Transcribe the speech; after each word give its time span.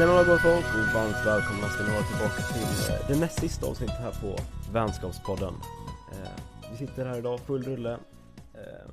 Men 0.00 0.08
vad 0.08 0.26
gott 0.26 0.40
folk 0.40 0.64
och 0.64 0.94
varmt 0.94 1.26
välkomna 1.26 1.68
ska 1.68 1.84
ni 1.84 1.90
vara 1.90 2.02
tillbaka 2.02 2.42
till 2.42 2.94
eh, 2.94 3.08
det 3.08 3.20
näst 3.20 3.40
sista 3.40 3.66
avsnittet 3.66 3.96
här 3.96 4.12
på 4.20 4.36
Vänskapspodden 4.72 5.54
eh, 6.12 6.42
Vi 6.70 6.76
sitter 6.76 7.06
här 7.06 7.18
idag, 7.18 7.40
full 7.40 7.62
rulle 7.62 7.98
eh, 8.54 8.90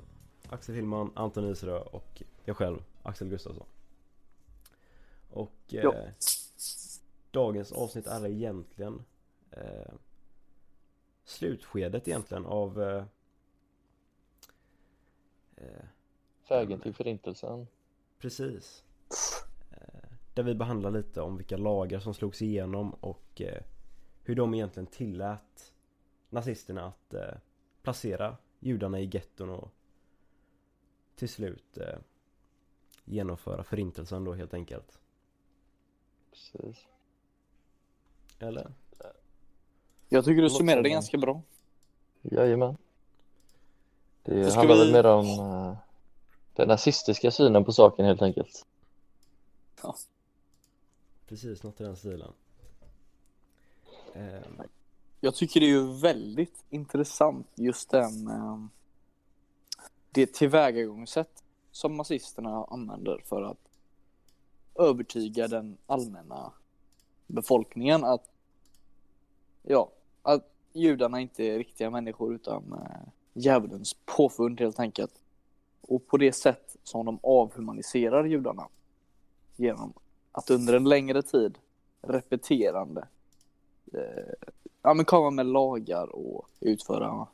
Axel 0.49 0.75
Hillman, 0.75 1.11
Anton 1.15 1.51
Iserö 1.51 1.79
och 1.79 2.21
jag 2.45 2.57
själv, 2.57 2.83
Axel 3.03 3.29
Gustafsson 3.29 3.65
Och 5.29 5.73
eh, 5.73 5.93
dagens 7.31 7.71
avsnitt 7.71 8.07
är 8.07 8.27
egentligen 8.27 9.03
eh, 9.51 9.93
slutskedet 11.25 12.07
egentligen 12.07 12.45
av 12.45 12.83
eh, 12.83 13.03
Vägen 16.49 16.79
till 16.79 16.93
förintelsen. 16.93 17.67
Precis. 18.19 18.83
Där 20.37 20.43
vi 20.43 20.55
behandlar 20.55 20.91
lite 20.91 21.21
om 21.21 21.37
vilka 21.37 21.57
lagar 21.57 21.99
som 21.99 22.13
slogs 22.13 22.41
igenom 22.41 22.93
och 22.93 23.41
eh, 23.41 23.61
hur 24.23 24.35
de 24.35 24.53
egentligen 24.53 24.87
tillät 24.87 25.73
nazisterna 26.29 26.85
att 26.85 27.13
eh, 27.13 27.33
placera 27.81 28.37
judarna 28.59 28.99
i 28.99 29.09
getton 29.13 29.49
och 29.49 29.71
till 31.15 31.29
slut 31.29 31.77
eh, 31.77 31.97
genomföra 33.05 33.63
förintelsen 33.63 34.23
då 34.23 34.33
helt 34.33 34.53
enkelt. 34.53 34.99
Precis. 36.31 36.87
Eller? 38.39 38.71
Jag 40.09 40.25
tycker 40.25 40.41
du 40.41 40.49
summerade 40.49 40.83
det 40.83 40.89
ganska 40.89 41.17
bra. 41.17 41.41
Jajamän. 42.21 42.77
Det 44.23 44.43
Så 44.45 44.49
ska 44.51 44.59
handlar 44.59 44.75
vi- 44.75 44.81
väl 44.91 44.93
mer 44.93 45.05
om 45.05 45.25
eh, 45.27 45.77
den 46.53 46.67
nazistiska 46.67 47.31
synen 47.31 47.65
på 47.65 47.73
saken 47.73 48.05
helt 48.05 48.21
enkelt. 48.21 48.65
Precis, 51.27 51.63
något 51.63 51.81
i 51.81 51.83
den 51.83 51.95
stilen. 51.95 52.33
Eh, 54.13 54.41
Jag 55.19 55.35
tycker 55.35 55.59
det 55.59 55.65
är 55.65 55.69
ju 55.69 55.99
väldigt 55.99 56.65
intressant 56.69 57.47
just 57.55 57.89
den 57.89 58.27
eh, 58.27 58.57
det 60.11 60.33
tillvägagångssätt 60.33 61.43
som 61.71 61.97
nazisterna 61.97 62.65
använder 62.65 63.21
för 63.25 63.41
att 63.41 63.69
övertyga 64.75 65.47
den 65.47 65.77
allmänna 65.85 66.53
befolkningen 67.27 68.03
att 68.03 68.29
ja, 69.63 69.91
att 70.21 70.49
judarna 70.73 71.19
inte 71.19 71.43
är 71.43 71.57
riktiga 71.57 71.89
människor 71.89 72.35
utan 72.35 72.73
eh, 72.73 73.09
djävulens 73.33 73.95
påfund 74.05 74.59
helt 74.59 74.79
enkelt. 74.79 75.21
Och 75.81 76.07
på 76.07 76.17
det 76.17 76.31
sätt 76.31 76.75
som 76.83 77.05
de 77.05 77.19
avhumaniserar 77.23 78.25
judarna 78.25 78.67
genom 79.55 79.93
att 80.37 80.49
under 80.49 80.73
en 80.73 80.83
längre 80.89 81.21
tid 81.21 81.57
repeterande 82.01 83.07
eh, 83.93 84.33
ja, 84.81 84.93
men 84.93 85.05
komma 85.05 85.29
med 85.29 85.45
lagar 85.45 86.15
och 86.15 86.49
utföra 86.59 87.27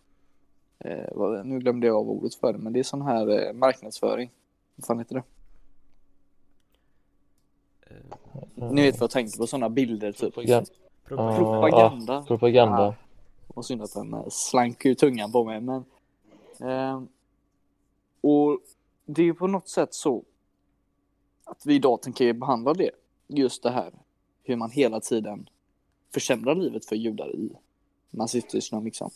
eh, 0.80 1.06
vad, 1.12 1.46
nu 1.46 1.60
glömde 1.60 1.88
jag 1.88 1.96
av 1.96 2.10
ordet 2.10 2.36
för 2.36 2.54
det, 2.54 2.60
men 2.60 2.74
det 2.74 2.80
är 2.80 2.84
sån 2.84 3.02
här 3.02 3.48
eh, 3.48 3.54
marknadsföring. 3.54 4.32
Vad 4.76 4.86
fan 4.86 5.00
heter 5.00 5.16
det? 5.16 5.24
eh, 7.82 8.72
Ni 8.72 8.82
vet 8.82 8.96
vad 9.00 9.04
jag 9.04 9.12
tänker 9.12 9.38
på, 9.38 9.48
såna 9.48 9.70
bilder 9.70 10.12
typ. 10.12 10.36
Propagan- 10.36 10.66
propaganda. 11.06 12.24
Propaganda. 12.24 12.24
Ja, 12.24 12.24
propaganda. 12.28 12.96
Och 13.48 13.66
synd 13.66 13.82
att 13.82 13.94
den 13.94 14.14
eh, 14.14 14.26
slank 14.30 14.86
ur 14.86 14.94
tungan 14.94 15.32
på 15.32 15.44
mig, 15.44 15.62
men 15.62 15.86
eh, 16.60 17.02
och 18.22 18.60
det 19.06 19.22
är 19.22 19.26
ju 19.26 19.34
på 19.34 19.48
något 19.48 19.70
sätt 19.70 19.94
så 19.94 20.24
att 21.54 21.66
vi 21.66 21.76
idag 21.76 22.02
tänker 22.02 22.34
behandla 22.34 22.74
det, 22.74 22.92
just 23.28 23.64
det 23.64 23.70
här 23.70 23.94
hur 24.44 24.56
man 24.56 24.72
hela 24.72 25.00
tiden 25.00 25.50
försämrar 26.14 26.56
livet 26.56 26.86
för 26.86 26.96
judar 26.96 27.36
i 27.36 27.50
Nazityskland 28.10 28.86
liksom. 28.86 29.12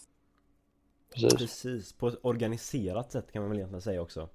Precis. 1.09 1.33
Precis, 1.33 1.93
på 1.93 2.07
ett 2.07 2.19
organiserat 2.21 3.11
sätt 3.11 3.31
kan 3.31 3.41
man 3.41 3.49
väl 3.49 3.57
egentligen 3.57 3.81
säga 3.81 4.01
också. 4.01 4.29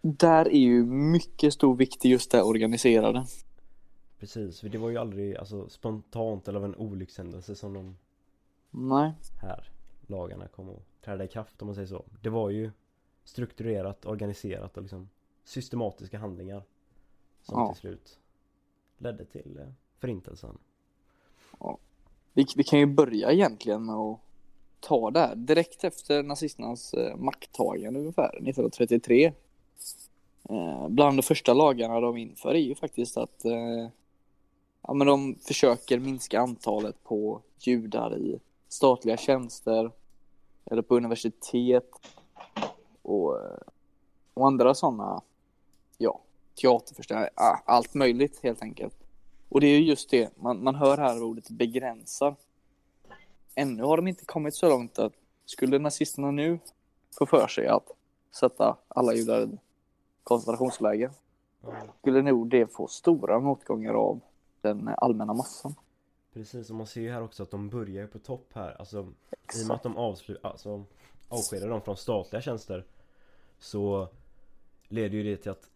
Där 0.00 0.48
är 0.48 0.58
ju 0.58 0.84
mycket 0.84 1.54
stor 1.54 1.76
vikt 1.76 2.04
i 2.04 2.08
just 2.08 2.30
det 2.30 2.42
organiserade. 2.42 3.26
Precis, 4.18 4.60
för 4.60 4.68
det 4.68 4.78
var 4.78 4.90
ju 4.90 4.98
aldrig 4.98 5.36
alltså, 5.36 5.68
spontant 5.68 6.48
eller 6.48 6.58
av 6.58 6.64
en 6.64 6.76
olyckshändelse 6.76 7.54
som 7.54 7.72
de 7.72 7.96
Nej, 8.70 9.12
här 9.42 9.68
lagarna 10.06 10.48
kom 10.48 10.70
att 10.70 11.02
träda 11.04 11.24
i 11.24 11.28
kraft 11.28 11.62
om 11.62 11.66
man 11.66 11.74
säger 11.74 11.88
så. 11.88 12.04
Det 12.22 12.30
var 12.30 12.50
ju 12.50 12.70
strukturerat, 13.24 14.06
organiserat 14.06 14.76
och 14.76 14.82
liksom 14.82 15.08
systematiska 15.44 16.18
handlingar 16.18 16.62
som 17.44 17.60
Ja. 17.60 17.72
till 17.72 17.80
slut 17.80 18.18
ledde 18.98 19.24
till 19.24 19.58
eh, 19.58 19.68
förintelsen. 20.00 20.58
vi, 22.32 22.46
vi 22.56 22.64
kan 22.64 22.78
ju 22.78 22.86
börja 22.86 23.32
egentligen 23.32 23.84
med 23.84 23.94
att 23.94 24.20
ta 24.80 25.10
det 25.10 25.20
här 25.20 25.34
direkt 25.34 25.84
efter 25.84 26.22
nazisternas 26.22 26.94
eh, 26.94 27.16
makttagande 27.16 28.00
ungefär 28.00 28.28
1933. 28.28 29.32
Eh, 30.48 30.88
bland 30.88 31.18
de 31.18 31.22
första 31.22 31.54
lagarna 31.54 32.00
de 32.00 32.16
inför 32.16 32.54
är 32.54 32.58
ju 32.58 32.74
faktiskt 32.74 33.16
att 33.16 33.44
eh, 33.44 33.88
ja, 34.82 34.94
men 34.94 35.06
de 35.06 35.34
försöker 35.34 35.98
minska 35.98 36.40
antalet 36.40 37.04
på 37.04 37.40
judar 37.58 38.18
i 38.18 38.40
statliga 38.68 39.16
tjänster 39.16 39.90
eller 40.64 40.82
på 40.82 40.96
universitet 40.96 41.90
och, 43.02 43.42
eh, 43.42 43.58
och 44.34 44.46
andra 44.46 44.74
sådana, 44.74 45.22
ja, 45.98 46.20
teaterföreställningar, 46.54 47.30
ah, 47.34 47.58
allt 47.64 47.94
möjligt 47.94 48.40
helt 48.42 48.62
enkelt. 48.62 48.94
Och 49.48 49.60
det 49.60 49.66
är 49.66 49.78
ju 49.78 49.84
just 49.84 50.10
det, 50.10 50.36
man, 50.36 50.64
man 50.64 50.74
hör 50.74 50.96
här 50.96 51.22
ordet 51.22 51.50
begränsar. 51.50 52.36
Ännu 53.54 53.82
har 53.82 53.96
de 53.96 54.08
inte 54.08 54.24
kommit 54.24 54.54
så 54.54 54.68
långt 54.68 54.98
att 54.98 55.12
skulle 55.44 55.78
nazisterna 55.78 56.30
nu 56.30 56.58
få 57.18 57.26
för 57.26 57.46
sig 57.46 57.66
att 57.66 57.90
sätta 58.40 58.76
alla 58.88 59.14
judar 59.14 59.42
i 59.42 59.58
koncentrationsläger 60.24 61.10
skulle 62.00 62.22
nog 62.22 62.48
det 62.48 62.66
få 62.72 62.86
stora 62.86 63.40
motgångar 63.40 63.94
av 63.94 64.20
den 64.60 64.90
allmänna 64.96 65.34
massan. 65.34 65.74
Precis, 66.32 66.70
och 66.70 66.76
man 66.76 66.86
ser 66.86 67.00
ju 67.00 67.12
här 67.12 67.22
också 67.22 67.42
att 67.42 67.50
de 67.50 67.68
börjar 67.68 68.06
på 68.06 68.18
topp 68.18 68.46
här. 68.54 68.76
Alltså 68.78 69.12
i 69.58 69.62
och 69.62 69.66
med 69.66 69.74
att 69.74 69.82
de 69.82 69.96
avslu- 69.96 70.38
alltså, 70.42 70.84
avskedar 71.28 71.68
dem 71.68 71.80
från 71.82 71.96
statliga 71.96 72.42
tjänster 72.42 72.84
så 73.58 74.08
leder 74.88 75.18
ju 75.18 75.22
det 75.22 75.36
till 75.36 75.50
att 75.50 75.70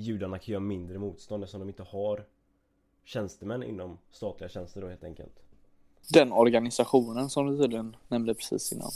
judarna 0.00 0.38
kan 0.38 0.52
göra 0.52 0.60
mindre 0.60 0.98
motstånd 0.98 1.44
eftersom 1.44 1.60
de 1.60 1.68
inte 1.68 1.82
har 1.82 2.24
tjänstemän 3.04 3.62
inom 3.62 3.98
statliga 4.10 4.48
tjänster 4.48 4.80
då 4.80 4.88
helt 4.88 5.04
enkelt. 5.04 5.42
Den 6.12 6.32
organisationen 6.32 7.30
som 7.30 7.46
du 7.46 7.58
tydligen 7.58 7.96
nämnde 8.08 8.34
precis 8.34 8.72
innan. 8.72 8.90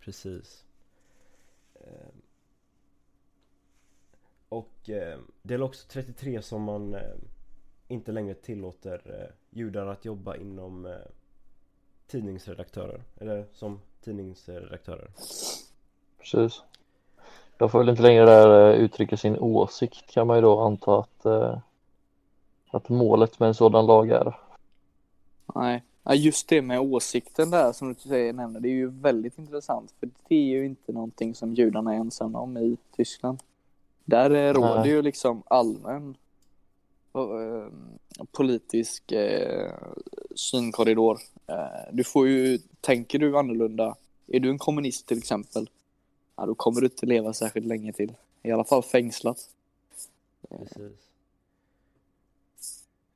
Precis. 0.00 0.64
Eh, 1.74 2.08
Och 4.48 4.90
eh, 4.90 5.18
det 5.42 5.54
är 5.54 5.62
också 5.62 5.86
33 5.88 6.42
som 6.42 6.62
man 6.62 6.94
eh, 6.94 7.00
inte 7.88 8.12
längre 8.12 8.34
tillåter 8.34 9.20
eh, 9.20 9.34
judar 9.58 9.86
att 9.86 10.04
jobba 10.04 10.36
inom 10.36 10.86
eh, 10.86 10.92
tidningsredaktörer, 12.06 13.02
eller 13.16 13.46
som 13.52 13.80
tidningsredaktörer. 14.00 15.10
Precis. 16.18 16.62
Jag 17.58 17.70
får 17.70 17.78
väl 17.78 17.88
inte 17.88 18.02
längre 18.02 18.24
där 18.24 18.70
eh, 18.70 18.80
uttrycka 18.80 19.16
sin 19.16 19.38
åsikt 19.38 20.06
kan 20.06 20.26
man 20.26 20.36
ju 20.36 20.42
då 20.42 20.60
anta 20.60 20.98
att, 20.98 21.24
eh, 21.24 21.58
att 22.70 22.88
målet 22.88 23.40
med 23.40 23.46
en 23.46 23.54
sådan 23.54 23.86
lag 23.86 24.10
är. 24.10 24.38
Nej, 25.54 25.82
Ja, 26.08 26.14
just 26.14 26.48
det 26.48 26.62
med 26.62 26.80
åsikten 26.80 27.50
där 27.50 27.72
som 27.72 27.88
du 27.88 28.00
säger 28.00 28.32
nämner, 28.32 28.60
det 28.60 28.68
är 28.68 28.72
ju 28.72 28.90
väldigt 28.90 29.38
intressant 29.38 29.94
för 30.00 30.10
det 30.28 30.34
är 30.34 30.58
ju 30.58 30.66
inte 30.66 30.92
någonting 30.92 31.34
som 31.34 31.54
judarna 31.54 31.94
är 31.94 31.98
ensamma 31.98 32.40
om 32.40 32.56
i 32.56 32.76
Tyskland. 32.96 33.38
Där 34.04 34.30
eh, 34.30 34.52
råder 34.52 34.80
Nej. 34.80 34.88
ju 34.88 35.02
liksom 35.02 35.42
allmän 35.46 36.16
politisk 38.32 39.12
eh, 39.12 39.72
synkorridor. 40.34 41.18
Eh, 41.46 41.92
du 41.92 42.04
får 42.04 42.28
ju, 42.28 42.58
tänker 42.80 43.18
du 43.18 43.38
annorlunda, 43.38 43.96
är 44.26 44.40
du 44.40 44.50
en 44.50 44.58
kommunist 44.58 45.06
till 45.06 45.18
exempel, 45.18 45.70
ja, 46.36 46.46
då 46.46 46.54
kommer 46.54 46.80
du 46.80 46.86
inte 46.86 47.06
leva 47.06 47.32
särskilt 47.32 47.66
länge 47.66 47.92
till. 47.92 48.12
I 48.42 48.50
alla 48.52 48.64
fall 48.64 48.82
fängslat. 48.82 49.50
Precis. 50.48 50.92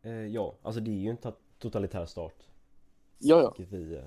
Eh, 0.03 0.27
ja, 0.27 0.55
alltså 0.63 0.81
det 0.81 0.91
är 0.91 0.95
ju 1.01 1.11
en 1.11 1.17
ta- 1.17 1.33
totalitär 1.59 2.07
stat. 2.07 2.35
Ja, 3.19 3.43
ja. 3.43 3.55
Vilket 3.59 3.79
vi 3.79 3.95
eh, 3.95 4.03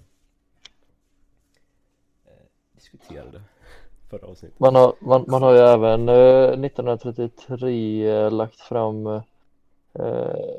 eh, 2.26 2.32
diskuterade 2.76 3.42
förra 4.10 4.28
avsnittet. 4.28 4.60
Man 4.60 4.76
har, 4.76 4.94
man, 5.00 5.26
man 5.28 5.42
har 5.44 5.54
ju 5.54 5.60
även 5.60 6.10
eh, 6.10 6.66
1933 6.66 8.08
eh, 8.10 8.32
lagt 8.32 8.60
fram 8.60 9.08
eh, 9.08 9.22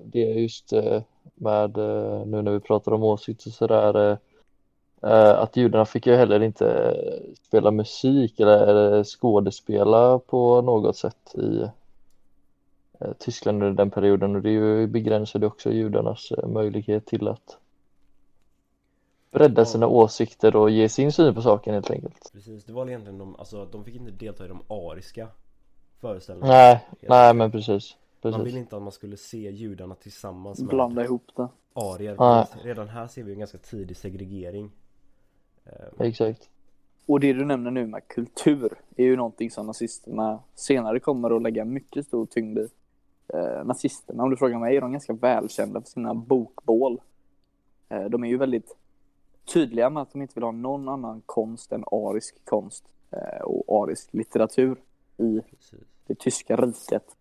det 0.04 0.18
just 0.20 0.72
eh, 0.72 1.02
med 1.34 1.76
eh, 1.76 2.26
nu 2.26 2.42
när 2.42 2.52
vi 2.52 2.60
pratar 2.60 2.92
om 2.92 3.02
åsikt 3.02 3.46
och 3.46 3.52
sådär 3.52 3.96
eh, 4.10 4.10
eh, 4.12 4.18
att 5.12 5.56
judarna 5.56 5.84
fick 5.84 6.06
ju 6.06 6.14
heller 6.14 6.42
inte 6.42 6.66
eh, 6.70 7.34
spela 7.46 7.70
musik 7.70 8.40
eller, 8.40 8.66
eller 8.66 9.04
skådespela 9.04 10.18
på 10.18 10.62
något 10.62 10.96
sätt 10.96 11.34
i 11.34 11.62
eh, 13.00 13.12
Tyskland 13.18 13.62
under 13.62 13.76
den 13.84 13.90
perioden 13.90 14.36
och 14.36 14.42
det 14.42 14.48
är 14.48 14.52
ju 14.52 14.86
begränsade 14.86 15.46
också 15.46 15.70
judarnas 15.72 16.32
eh, 16.32 16.48
möjlighet 16.48 17.06
till 17.06 17.28
att 17.28 17.58
bredda 19.30 19.60
Ja. 19.60 19.64
sina 19.64 19.86
åsikter 19.86 20.56
och 20.56 20.70
ge 20.70 20.88
sin 20.88 21.12
syn 21.12 21.34
på 21.34 21.42
saken 21.42 21.74
helt 21.74 21.90
enkelt. 21.90 22.30
Precis, 22.32 22.64
det 22.64 22.72
var 22.72 22.86
egentligen 22.88 23.18
de, 23.18 23.36
alltså 23.36 23.64
de 23.64 23.84
fick 23.84 23.94
inte 23.94 24.10
delta 24.10 24.44
i 24.44 24.48
de 24.48 24.62
ariska 24.68 25.28
föreställningarna 26.00 26.54
Nej, 26.54 26.86
nej 27.00 27.34
men 27.34 27.50
precis. 27.50 27.96
Man 28.22 28.32
ville 28.32 28.44
Precis. 28.44 28.58
inte 28.58 28.76
att 28.76 28.82
man 28.82 28.92
skulle 28.92 29.16
se 29.16 29.50
judarna 29.50 29.94
tillsammans 29.94 30.58
med 30.58 30.68
Blanda 30.68 31.04
ihop 31.04 31.26
det. 31.36 31.48
arier 31.74 32.16
Nej. 32.18 32.46
Redan 32.62 32.88
här 32.88 33.06
ser 33.06 33.22
vi 33.22 33.32
en 33.32 33.38
ganska 33.38 33.58
tidig 33.58 33.96
segregering 33.96 34.64
Eh, 34.64 34.70
Exakt. 35.98 36.48
Och 37.06 37.20
det 37.20 37.32
du 37.32 37.44
nämner 37.44 37.70
nu 37.70 37.86
med 37.86 38.08
kultur 38.08 38.72
är 38.96 39.04
ju 39.04 39.16
någonting 39.16 39.50
som 39.50 39.66
nazisterna 39.66 40.40
senare 40.54 41.00
kommer 41.00 41.36
att 41.36 41.42
lägga 41.42 41.64
mycket 41.64 42.06
stor 42.06 42.26
tyngd 42.26 42.58
i. 42.58 42.68
Eh, 43.28 43.64
nazisterna, 43.64 44.22
om 44.22 44.30
du 44.30 44.36
frågar 44.36 44.58
mig, 44.58 44.76
är 44.76 44.80
de 44.80 44.92
ganska 44.92 45.12
välkända 45.12 45.80
för 45.80 45.88
sina 45.88 46.14
bokbål. 46.14 47.00
Eh, 47.88 48.04
de 48.04 48.24
är 48.24 48.28
ju 48.28 48.36
väldigt 48.36 48.76
tydliga 49.52 49.90
med 49.90 50.02
att 50.02 50.12
de 50.12 50.22
inte 50.22 50.34
vill 50.34 50.44
ha 50.44 50.52
någon 50.52 50.88
annan 50.88 51.22
konst 51.26 51.72
än 51.72 51.84
arisk 51.90 52.44
konst 52.44 52.84
eh, 53.10 53.42
och 53.42 53.82
arisk 53.82 54.08
litteratur 54.12 54.76
i 55.16 55.40
Precis 55.50 55.80
det 56.06 56.18
tyska 56.18 56.56
riket. 56.56 57.16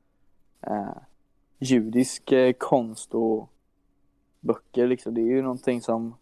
Eh, 0.62 0.98
judisk 1.60 2.34
konst 2.58 3.14
och 3.14 3.50
böcker 4.40 4.88
liksom, 4.88 5.14
det 5.14 5.22
är 5.22 5.26
ju 5.26 5.42
någonting 5.42 5.82
som 5.82 6.16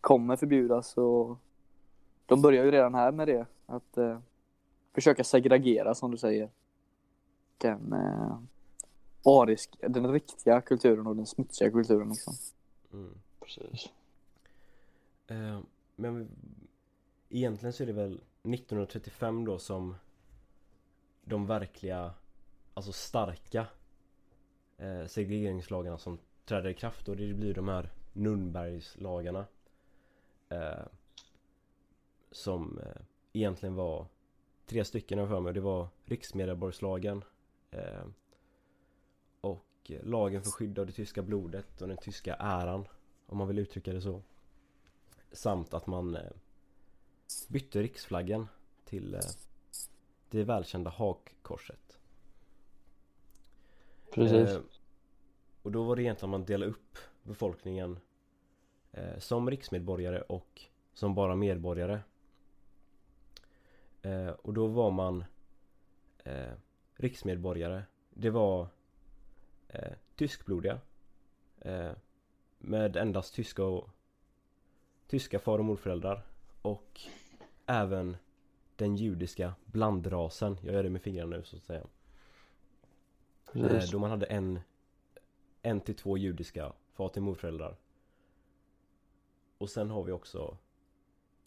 kommer 0.00 0.36
förbjudas 0.36 0.96
och 0.96 1.38
de 2.26 2.42
börjar 2.42 2.64
ju 2.64 2.70
redan 2.70 2.94
här 2.94 3.12
med 3.12 3.28
det. 3.28 3.46
Att 3.66 3.96
eh, 3.96 4.18
försöka 4.94 5.24
segregera 5.24 5.94
som 5.94 6.10
du 6.10 6.16
säger. 6.16 6.50
Den 7.58 7.92
eh, 7.92 8.38
arisk, 9.24 9.76
den 9.80 10.12
riktiga 10.12 10.60
kulturen 10.60 11.06
och 11.06 11.16
den 11.16 11.26
smutsiga 11.26 11.70
kulturen 11.70 12.08
liksom. 12.08 12.34
mm. 12.92 13.14
Precis. 13.40 13.90
Eh, 15.26 15.60
Men 15.96 16.28
egentligen 17.28 17.72
så 17.72 17.82
är 17.82 17.86
det 17.86 17.92
väl 17.92 18.12
1935 18.42 19.44
då 19.44 19.58
som 19.58 19.94
de 21.24 21.46
verkliga, 21.46 22.14
alltså 22.74 22.92
starka 22.92 23.66
eh, 24.78 25.06
segregeringslagarna 25.06 25.98
som 25.98 26.18
träder 26.44 26.70
i 26.70 26.74
kraft 26.74 27.08
och 27.08 27.16
det 27.16 27.34
blir 27.34 27.54
de 27.54 27.68
här 27.68 27.90
Nürnbergslagarna 28.12 29.44
eh, 30.50 30.84
Som 32.30 32.78
eh, 32.78 33.02
egentligen 33.32 33.74
var 33.74 34.06
tre 34.66 34.84
stycken 34.84 35.28
för 35.28 35.40
mig. 35.40 35.52
Det 35.54 35.60
var 35.60 35.88
riksmedborgarslagen 36.04 37.24
eh, 37.70 38.04
och 39.40 39.90
lagen 40.02 40.42
för 40.42 40.50
skydd 40.50 40.78
av 40.78 40.86
det 40.86 40.92
tyska 40.92 41.22
blodet 41.22 41.82
och 41.82 41.88
den 41.88 41.96
tyska 41.96 42.34
äran 42.34 42.84
om 43.26 43.38
man 43.38 43.48
vill 43.48 43.58
uttrycka 43.58 43.92
det 43.92 44.00
så. 44.00 44.22
Samt 45.32 45.74
att 45.74 45.86
man 45.86 46.16
eh, 46.16 46.30
bytte 47.48 47.82
riksflaggen 47.82 48.46
till 48.84 49.14
eh, 49.14 49.20
det 50.30 50.44
välkända 50.44 50.90
hakkorset. 50.90 51.98
Precis. 54.12 54.48
Eh, 54.48 54.60
och 55.62 55.72
då 55.72 55.82
var 55.82 55.96
det 55.96 56.02
egentligen 56.02 56.34
att 56.34 56.40
man 56.40 56.44
delade 56.44 56.70
upp 56.70 56.98
befolkningen 57.22 57.98
som 59.18 59.50
riksmedborgare 59.50 60.20
och 60.20 60.62
som 60.92 61.14
bara 61.14 61.36
medborgare. 61.36 62.00
Eh, 64.02 64.28
och 64.28 64.54
då 64.54 64.66
var 64.66 64.90
man 64.90 65.24
eh, 66.24 66.52
riksmedborgare. 66.94 67.82
Det 68.10 68.30
var 68.30 68.68
eh, 69.68 69.92
tyskblodiga. 70.16 70.80
Eh, 71.58 71.92
med 72.58 72.96
endast 72.96 73.34
tyska 73.34 73.64
och 73.64 73.88
tyska 75.06 75.38
far 75.38 75.58
och 75.58 75.64
morföräldrar. 75.64 76.22
Och 76.62 77.00
även 77.66 78.16
den 78.76 78.96
judiska 78.96 79.54
blandrasen. 79.64 80.56
Jag 80.62 80.74
gör 80.74 80.82
det 80.82 80.90
med 80.90 81.02
fingrarna 81.02 81.36
nu 81.36 81.44
så 81.44 81.56
att 81.56 81.62
säga. 81.62 81.86
Eh, 83.54 83.68
Precis. 83.68 83.90
då 83.90 83.98
man 83.98 84.10
hade 84.10 84.26
en 84.26 84.60
En 85.62 85.80
till 85.80 85.94
två 85.94 86.18
judiska 86.18 86.72
far 86.92 87.08
till 87.08 87.22
morföräldrar 87.22 87.76
Och 89.60 89.70
sen 89.70 89.90
har 89.90 90.02
vi 90.04 90.12
också 90.12 90.56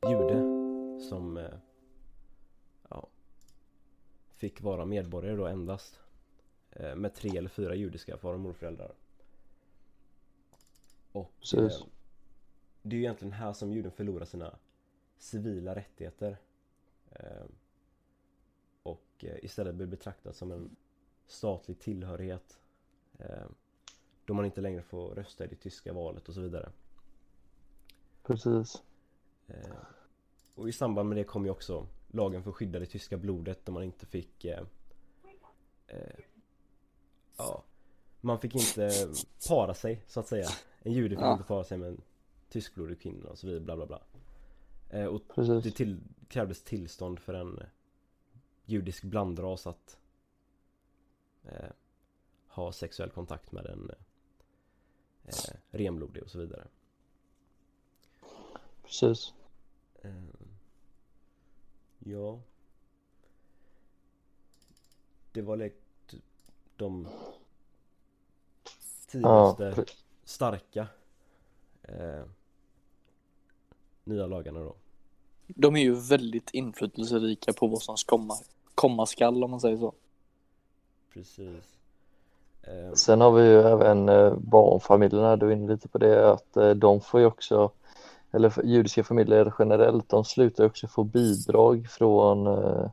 Jude 0.09 0.41
Som 1.09 1.37
eh, 1.37 1.53
Ja 2.89 3.07
Fick 4.29 4.61
vara 4.61 4.85
medborgare 4.85 5.35
då 5.35 5.47
endast 5.47 5.99
eh, 6.71 6.95
Med 6.95 7.13
tre 7.13 7.37
eller 7.37 7.49
fyra 7.49 7.75
judiska 7.75 8.17
far 8.17 8.33
och 8.33 8.39
morföräldrar. 8.39 8.93
Och 11.11 11.31
eh, 11.57 11.87
Det 12.81 12.95
är 12.95 12.97
ju 12.97 13.03
egentligen 13.03 13.33
här 13.33 13.53
som 13.53 13.71
juden 13.73 13.91
förlorar 13.91 14.25
sina 14.25 14.55
Civila 15.17 15.75
rättigheter. 15.75 16.37
Eh, 17.11 17.45
Och 18.83 19.25
istället 19.41 19.75
blir 19.75 19.87
betraktad 19.87 20.35
som 20.35 20.51
en 20.51 20.75
statlig 21.25 21.79
tillhörighet 21.79 22.59
Då 24.25 24.33
man 24.33 24.45
inte 24.45 24.61
längre 24.61 24.81
får 24.81 25.15
rösta 25.15 25.45
i 25.45 25.47
det 25.47 25.55
tyska 25.55 25.93
valet 25.93 26.29
och 26.29 26.35
så 26.35 26.41
vidare 26.41 26.71
Precis. 28.23 28.83
eh, 29.47 29.75
Och 30.55 30.69
i 30.69 30.71
samband 30.71 31.09
med 31.09 31.17
det 31.17 31.23
kom 31.23 31.45
ju 31.45 31.51
också 31.51 31.87
lagen 32.07 32.43
för 32.43 32.49
att 32.49 32.55
skydda 32.55 32.79
det 32.79 32.85
tyska 32.85 33.17
blodet 33.17 33.65
där 33.65 33.73
man 33.73 33.83
inte 33.83 34.05
fick 34.05 34.45
eh, 34.45 34.63
eh, 35.87 36.19
Ja 37.37 37.63
Man 38.21 38.39
fick 38.39 38.55
inte 38.55 38.91
para 39.47 39.73
sig 39.73 40.03
så 40.07 40.19
att 40.19 40.27
säga 40.27 40.49
En 40.81 40.93
jude 40.93 41.15
fick 41.15 41.23
Ja. 41.23 41.31
inte 41.33 41.43
para 41.43 41.63
sig 41.63 41.77
med 41.77 41.89
en 41.89 42.01
tyskblodig 42.49 43.01
kvinna 43.01 43.29
och 43.29 43.37
så 43.37 43.47
vidare 43.47 43.61
bla 43.63 43.75
bla 43.75 43.85
bla 43.85 44.01
eh, 44.89 45.05
Och 45.05 45.21
det 45.27 45.33
Precis. 45.35 45.73
till, 45.73 45.99
krävdes 46.27 46.63
tillstånd 46.63 47.19
för 47.19 47.33
en 47.33 47.63
judisk 48.65 49.03
blandras 49.03 49.67
att 49.67 49.97
eh, 51.43 51.69
ha 52.47 52.71
sexuell 52.71 53.09
kontakt 53.09 53.51
med 53.51 53.65
en 53.65 53.91
eh, 55.25 55.55
renblodig 55.71 56.23
och 56.23 56.29
så 56.29 56.39
vidare. 56.39 56.67
Precis. 58.93 59.33
Eh, 60.01 60.11
ja. 61.99 62.39
Det 65.31 65.41
var 65.41 65.57
like, 65.57 65.75
de 66.75 67.07
Ja, 69.13 69.55
tidigaste 69.55 69.81
pre- 69.81 69.95
starka 70.23 70.87
eh, 71.83 72.23
nya 74.03 74.27
lagarna 74.27 74.59
då. 74.59 74.75
De 75.47 75.75
är 75.75 75.81
ju 75.81 75.95
väldigt 75.95 76.49
inflytelserika 76.51 77.53
på 77.53 77.67
vad 77.67 77.81
som 77.81 77.95
komma, 78.05 78.37
komma 78.75 79.05
skall 79.05 79.43
om 79.43 79.51
man 79.51 79.61
säger 79.61 79.77
så. 79.77 79.93
Precis. 81.13 81.77
Eh, 82.61 82.93
Sen 82.93 83.21
har 83.21 83.31
vi 83.31 83.43
ju 83.43 83.59
även 83.61 84.09
eh, 84.09 84.33
barnfamiljerna, 84.37 85.35
du 85.35 85.47
är 85.47 85.51
inne 85.51 85.67
lite 85.67 85.87
på 85.87 85.97
det, 85.97 86.31
att 86.31 86.57
eh, 86.57 86.69
de 86.69 87.01
får 87.01 87.19
ju 87.19 87.25
också, 87.25 87.71
eller 88.33 88.65
judiska 88.65 89.03
familjer 89.03 89.53
generellt, 89.59 90.09
de 90.09 90.25
slutar 90.25 90.65
också 90.65 90.87
få 90.87 91.03
bidrag 91.03 91.87
från 91.89 92.47
eh, 92.47 92.89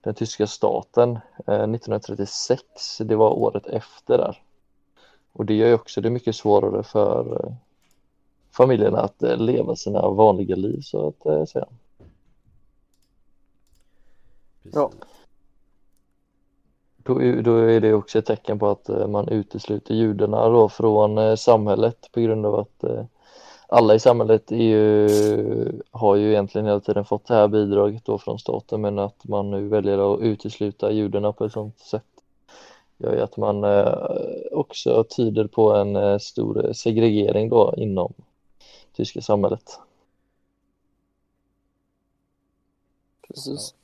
den 0.00 0.14
tyska 0.14 0.46
staten 0.46 1.10
eh, 1.46 1.54
1936, 1.54 2.98
det 2.98 3.16
var 3.16 3.30
året 3.30 3.66
efter 3.66 4.18
där. 4.18 4.42
Och 5.32 5.46
det 5.46 5.54
gör 5.54 5.68
ju 5.68 5.74
också 5.74 6.00
det 6.00 6.10
mycket 6.10 6.36
svårare 6.36 6.82
för 6.82 7.44
eh, 7.46 7.52
familjerna 8.56 9.00
att 9.00 9.22
eh, 9.22 9.36
leva 9.36 9.76
sina 9.76 10.08
vanliga 10.08 10.56
liv 10.56 10.80
så 10.80 11.08
att 11.08 11.26
eh, 11.26 11.44
säga. 11.44 11.66
precis. 14.62 14.74
Ja. 14.76 14.90
Då, 16.96 17.22
är- 17.22 17.42
då 17.42 17.56
är 17.56 17.80
det 17.80 17.94
också 17.94 18.18
ett 18.18 18.26
tecken 18.26 18.58
på 18.58 18.68
att 18.68 18.88
eh, 18.88 19.06
man 19.06 19.28
utesluter 19.28 19.94
judarna 19.94 20.48
då 20.48 20.68
från 20.68 21.18
eh, 21.18 21.34
samhället 21.36 22.08
på 22.12 22.20
grund 22.20 22.46
av 22.46 22.54
att 22.54 22.84
eh, 22.84 23.04
alla 23.70 23.94
i 23.94 24.00
samhället 24.00 24.52
är 24.52 24.56
ju, 24.56 25.08
har 25.90 26.16
ju 26.16 26.30
egentligen 26.30 26.66
hela 26.66 26.80
tiden 26.80 27.04
fått 27.04 27.26
det 27.26 27.34
här 27.34 27.48
bidraget 27.48 28.04
då 28.04 28.18
från 28.18 28.38
staten 28.38 28.80
men 28.80 28.98
att 28.98 29.24
man 29.24 29.50
nu 29.50 29.68
väljer 29.68 30.14
att 30.14 30.20
utesluta 30.20 30.90
judarna 30.90 31.32
på 31.32 31.44
ett 31.44 31.52
sådant 31.52 31.78
sätt 31.78 32.04
gör 32.96 33.14
ju 33.14 33.20
att 33.20 33.36
man 33.36 33.64
eh, 33.64 33.94
också 34.52 35.04
tyder 35.04 35.46
på 35.46 35.74
en 35.74 35.96
eh, 35.96 36.18
stor 36.18 36.72
segregering 36.72 37.48
då 37.48 37.74
inom 37.76 38.14
tyska 38.92 39.20
samhället. 39.20 39.80
Precis. 43.28 43.74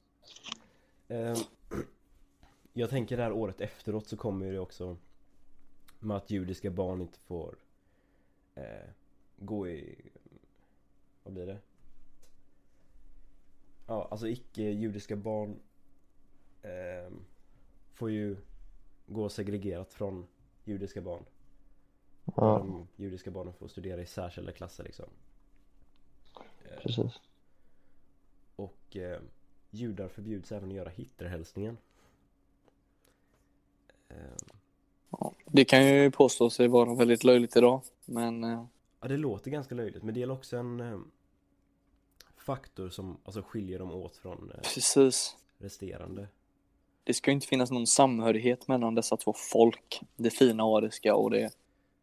Ehm, 1.08 1.36
Jag 2.72 2.90
tänker 2.90 3.16
det 3.16 3.22
här 3.22 3.32
året 3.32 3.60
efteråt 3.60 4.08
så 4.08 4.16
kommer 4.16 4.46
ju 4.46 4.52
det 4.52 4.58
också 4.58 4.96
med 5.98 6.16
att 6.16 6.30
judiska 6.30 6.70
barn 6.70 7.00
inte 7.00 7.18
får 7.18 7.54
eh, 8.54 8.90
gå 9.46 9.68
i, 9.68 9.96
vad 11.22 11.34
blir 11.34 11.46
det? 11.46 11.58
Ja, 13.86 14.08
alltså 14.10 14.28
icke-judiska 14.28 15.16
barn 15.16 15.56
ehm, 16.62 17.24
får 17.92 18.10
ju 18.10 18.36
gå 19.06 19.28
segregerat 19.28 19.92
från 19.92 20.26
judiska 20.64 21.00
barn. 21.00 21.24
Ja, 22.24 22.58
De 22.58 22.86
judiska 22.96 23.30
barnen 23.30 23.54
får 23.54 23.68
studera 23.68 24.02
i 24.02 24.06
särskilda 24.06 24.52
klasser 24.52 24.84
liksom. 24.84 25.06
Eh, 26.64 26.80
precis. 26.82 27.20
Och 28.56 28.96
eh, 28.96 29.20
judar 29.70 30.08
förbjuds 30.08 30.52
även 30.52 30.68
att 30.68 30.74
göra 30.76 30.88
Hitlerhälsningen. 30.88 31.78
Eh, 34.08 34.16
Ja, 35.10 35.32
det 35.46 35.64
kan 35.64 35.86
ju 35.86 36.10
påstå 36.10 36.50
sig 36.50 36.68
vara 36.68 36.94
väldigt 36.94 37.24
löjligt 37.24 37.56
idag, 37.56 37.80
men 38.04 38.44
eh, 38.44 38.64
ja, 39.04 39.08
det 39.08 39.16
låter 39.16 39.50
ganska 39.50 39.74
löjligt 39.74 40.02
men 40.02 40.14
det 40.14 40.22
är 40.22 40.30
också 40.30 40.56
en 40.56 40.80
eh, 40.80 40.98
faktor 42.36 42.88
som 42.88 43.16
alltså 43.24 43.42
skiljer 43.42 43.78
dem 43.78 43.90
åt 43.90 44.16
från 44.16 44.50
eh, 44.50 44.60
precis. 44.74 45.36
resterande. 45.58 46.28
Det 47.04 47.14
ska 47.14 47.30
inte 47.30 47.46
finnas 47.46 47.70
någon 47.70 47.86
samhörighet 47.86 48.68
mellan 48.68 48.94
dessa 48.94 49.16
två 49.16 49.32
folk. 49.36 50.00
Det 50.16 50.30
fina 50.30 50.64
ariska 50.64 51.14
och 51.14 51.30
det 51.30 51.50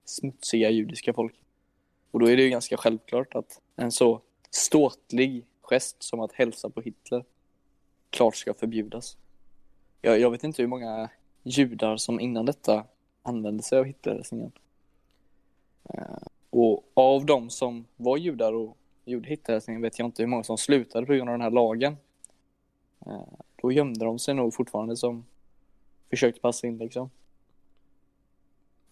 smutsiga 0.05 0.69
judiska 0.69 1.13
folket. 1.13 1.45
Och 2.11 2.19
då 2.19 2.29
är 2.29 2.37
det 2.37 2.43
ju 2.43 2.49
ganska 2.49 2.77
självklart 2.77 3.35
att 3.35 3.61
en 3.75 3.91
så 3.91 4.21
ståtlig 4.51 5.45
gest 5.61 6.03
som 6.03 6.19
att 6.19 6.31
hälsa 6.31 6.69
på 6.69 6.81
Hitler 6.81 7.25
klart 8.09 8.35
ska 8.35 8.53
förbjudas. 8.53 9.17
Jag, 10.01 10.19
jag 10.19 10.31
vet 10.31 10.43
inte 10.43 10.61
hur 10.61 10.69
många 10.69 11.09
judar 11.43 11.97
som 11.97 12.19
innan 12.19 12.45
detta 12.45 12.85
använde 13.23 13.63
sig 13.63 13.79
av 13.79 13.85
Hitlerhälsningen. 13.85 14.51
Eh, 16.51 16.59
och 16.59 16.83
av 16.93 17.25
de 17.25 17.49
som 17.49 17.85
var 17.97 18.17
judar 18.17 18.53
och 18.53 18.77
gjorde 19.05 19.29
Hitlerhälsningen 19.29 19.81
vet 19.81 19.99
jag 19.99 20.05
inte 20.07 20.23
hur 20.23 20.27
många 20.27 20.43
som 20.43 20.57
slutade 20.57 21.05
på 21.05 21.13
grund 21.13 21.29
av 21.29 21.33
den 21.33 21.41
här 21.41 21.51
lagen. 21.51 21.97
Eh, 23.05 23.21
då 23.61 23.71
gömde 23.71 24.05
de 24.05 24.19
sig 24.19 24.33
nog 24.33 24.53
fortfarande 24.53 24.97
som 24.97 25.25
försökte 26.09 26.41
passa 26.41 26.67
in 26.67 26.77
liksom. 26.77 27.09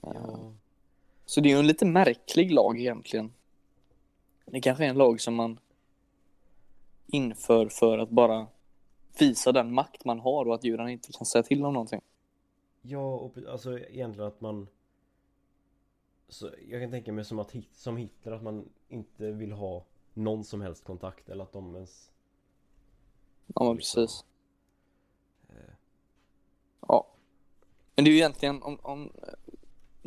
Eh, 0.01 0.11
Ja, 0.13 0.53
Så 1.25 1.41
det 1.41 1.49
är 1.49 1.53
ju 1.53 1.59
en 1.59 1.67
lite 1.67 1.85
märklig 1.85 2.51
lag 2.51 2.79
egentligen. 2.79 3.33
Det 4.45 4.61
kanske 4.61 4.85
är 4.85 4.89
en 4.89 4.97
lag 4.97 5.21
som 5.21 5.35
man 5.35 5.59
inför 7.07 7.67
för 7.69 7.97
att 7.97 8.09
bara 8.09 8.47
visa 9.19 9.51
den 9.51 9.73
makt 9.73 10.05
man 10.05 10.19
har 10.19 10.45
och 10.45 10.55
att 10.55 10.63
judarna 10.63 10.91
inte 10.91 11.11
kan 11.11 11.25
säga 11.25 11.43
till 11.43 11.65
om 11.65 11.73
någonting. 11.73 12.01
ja 12.81 13.15
och 13.15 13.37
alltså 13.49 13.79
egentligen 13.79 14.27
att 14.27 14.41
man 14.41 14.67
så 16.29 16.49
Jag 16.69 16.81
kan 16.81 16.91
tänka 16.91 17.11
mig 17.13 17.25
som 17.25 17.39
att 17.39 17.55
som 17.73 17.97
Hitler 17.97 18.31
att 18.31 18.43
man 18.43 18.69
inte 18.87 19.31
vill 19.31 19.51
ha 19.51 19.85
någon 20.13 20.43
som 20.43 20.61
helst 20.61 20.83
kontakt 20.83 21.29
eller 21.29 21.43
att 21.43 21.51
de 21.51 21.75
ens 21.75 22.11
Ja, 23.55 23.63
men 23.63 23.77
precis. 23.77 24.25
eh, 25.49 25.73
Ja. 26.87 27.07
Men 27.95 28.05
det 28.05 28.09
är 28.09 28.11
ju 28.11 28.17
egentligen 28.17 28.63
om, 28.63 28.79
om 28.81 29.01
eh, 29.01 29.33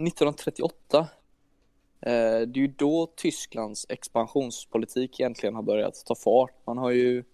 1938 0.06 0.98
eh, 0.98 1.06
det 2.00 2.10
är 2.10 2.56
ju 2.56 2.66
då 2.66 3.06
Tysklands 3.16 3.86
expansionspolitik 3.88 5.20
egentligen 5.20 5.54
har 5.54 5.62
börjat 5.62 6.04
ta 6.06 6.14
fart. 6.14 6.54
Man 6.64 6.78
har 6.78 6.90
ju 6.90 7.24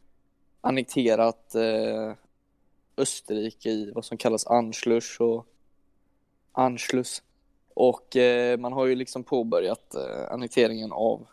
annekterat 0.60 1.54
eh, 1.54 2.14
Österrike 2.96 3.70
i 3.70 3.90
vad 3.94 4.04
som 4.04 4.18
kallas 4.18 4.46
Anschluss 4.46 5.20
och 5.20 5.46
Anschluss. 6.52 7.22
Och 7.80 8.16
eh, 8.16 8.58
man 8.58 8.72
har 8.72 8.86
ju 8.86 8.94
liksom 8.94 9.24
påbörjat 9.24 9.94
eh, 9.94 10.32
annekteringen 10.32 10.92
av 10.92 11.26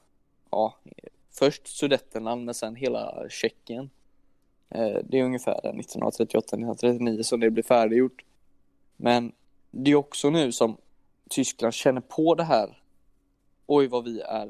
ja, 0.51 0.77
först 1.31 1.67
Sudetenland 1.67 2.45
men 2.45 2.53
sen 2.53 2.75
hela 2.75 3.29
Tjeckien. 3.29 3.89
Eh, 4.69 4.97
det 5.03 5.19
är 5.19 5.23
ungefär 5.23 5.61
1938-1939 5.63 7.23
som 7.23 7.39
det 7.39 7.49
blir 7.49 7.63
färdiggjort. 7.63 8.25
Men 8.97 9.31
det 9.71 9.91
är 9.91 9.95
också 9.95 10.29
nu 10.29 10.51
som 10.51 10.77
Tyskland 11.29 11.73
känner 11.73 12.01
på 12.01 12.35
det 12.35 12.43
här. 12.43 12.81
Oj 13.65 13.87
vad 13.87 14.03
vi 14.03 14.21
är. 14.21 14.45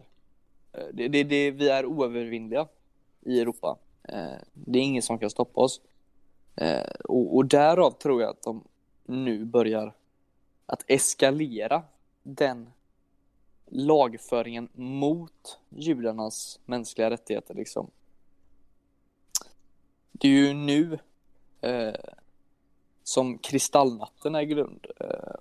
Eh, 0.73 0.85
det, 0.93 1.07
det, 1.07 1.23
det, 1.23 1.51
vi 1.51 1.69
är 1.69 1.85
oövervinnliga 1.85 2.67
i 3.21 3.41
Europa. 3.41 3.77
Eh, 4.03 4.39
Det 4.53 4.79
är 4.79 4.83
ingen 4.83 5.03
som 5.03 5.19
kan 5.19 5.29
stoppa 5.29 5.61
oss. 5.61 5.81
Eh, 6.55 6.89
Och, 7.03 7.35
och 7.35 7.45
därav 7.45 7.91
tror 7.91 8.21
jag 8.21 8.29
att 8.29 8.43
de 8.43 8.63
nu 9.05 9.45
börjar 9.45 9.93
att 10.65 10.83
eskalera 10.87 11.83
den 12.23 12.71
lagföringen 13.65 14.69
mot 14.73 15.59
judarnas 15.69 16.59
mänskliga 16.65 17.09
rättigheter 17.09 17.53
liksom. 17.53 17.91
Det 20.11 20.27
är 20.27 20.31
ju 20.31 20.53
nu 20.53 20.99
eh, 21.61 21.93
som 23.03 23.37
kristallnatten 23.37 24.35
äger 24.35 24.55
rum. 24.55 24.79
Eh, 24.99 25.35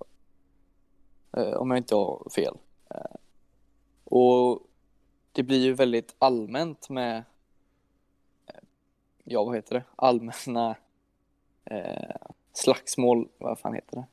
eh, 1.32 1.52
om 1.52 1.70
jag 1.70 1.78
inte 1.78 1.94
har 1.94 2.28
fel. 2.34 2.58
Eh, 2.90 3.16
och 4.04 4.62
det 5.32 5.42
blir 5.42 5.62
ju 5.64 5.72
väldigt 5.72 6.14
allmänt 6.18 6.88
med 6.88 7.24
eh, 8.46 8.60
ja, 9.24 9.44
vad 9.44 9.56
heter 9.56 9.74
det? 9.74 9.84
Allmänna 9.96 10.76
eh, 11.64 12.16
slagsmål, 12.52 13.28
vad 13.38 13.58
fan 13.58 13.74
heter 13.74 13.96
det? 13.96 14.06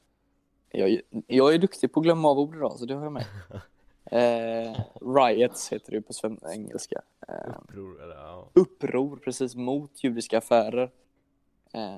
Jag, 0.71 1.01
jag 1.27 1.53
är 1.53 1.57
duktig 1.57 1.91
på 1.91 1.99
att 1.99 2.03
glömma 2.03 2.29
av 2.29 2.39
ord 2.39 2.55
idag, 2.55 2.79
så 2.79 2.85
det 2.85 2.93
har 2.93 3.03
jag 3.03 3.11
med. 3.13 3.25
Eh, 4.05 4.79
riots 5.01 5.71
heter 5.71 5.91
det 5.91 6.01
på 6.01 6.13
sven- 6.13 6.39
engelska. 6.53 7.01
Eh, 7.27 7.55
uppror 7.57 8.03
eller 8.03 8.15
ja 8.15 8.49
uppror 8.53 9.17
precis 9.17 9.55
mot 9.55 10.03
judiska 10.03 10.37
affärer. 10.37 10.91
Eh, 11.73 11.97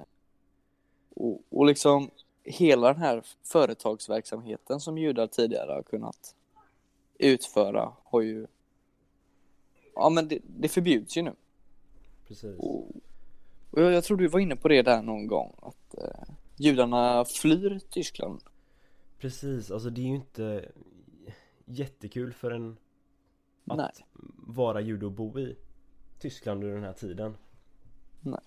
och, 1.16 1.42
och 1.50 1.66
liksom 1.66 2.10
hela 2.44 2.94
den 2.94 3.02
här 3.02 3.24
företagsverksamheten 3.44 4.80
som 4.80 4.98
judar 4.98 5.28
tidigare 5.28 5.72
har 5.72 5.84
kunnat 5.84 6.36
utföra 7.18 7.92
har 8.04 8.22
ju 8.22 8.48
Ja 9.96 10.10
men 10.10 10.28
det, 10.28 10.40
det 10.44 10.70
förbjuds 10.70 11.18
ju 11.18 11.22
nu. 11.22 11.34
precis 12.28 12.60
Och, 12.60 12.88
och 13.72 13.82
jag, 13.82 13.94
jag 13.94 14.04
tror 14.04 14.18
du 14.18 14.28
var 14.28 14.40
inne 14.40 14.56
på 14.56 14.68
det 14.68 14.82
där 14.82 15.02
någon 15.02 15.28
gång 15.28 15.56
att 15.62 15.98
eh, 15.98 16.34
judarna 16.58 17.26
flyr 17.26 17.80
Tyskland. 17.90 18.42
Precis, 19.24 19.72
alltså 19.72 19.90
det 19.90 20.02
är 20.02 20.06
ju 20.06 20.16
inte 20.16 20.72
jättekul 21.66 22.34
för 22.34 22.52
en 22.52 22.78
att 23.66 23.78
Nej. 23.78 23.92
vara 24.48 24.82
jude 24.82 25.06
och 25.06 25.12
bo 25.12 25.40
i 25.40 25.56
Tyskland 26.20 26.64
under 26.64 26.76
den 26.76 26.84
här 26.84 26.94
tiden. 26.94 27.38
Nej. 28.22 28.40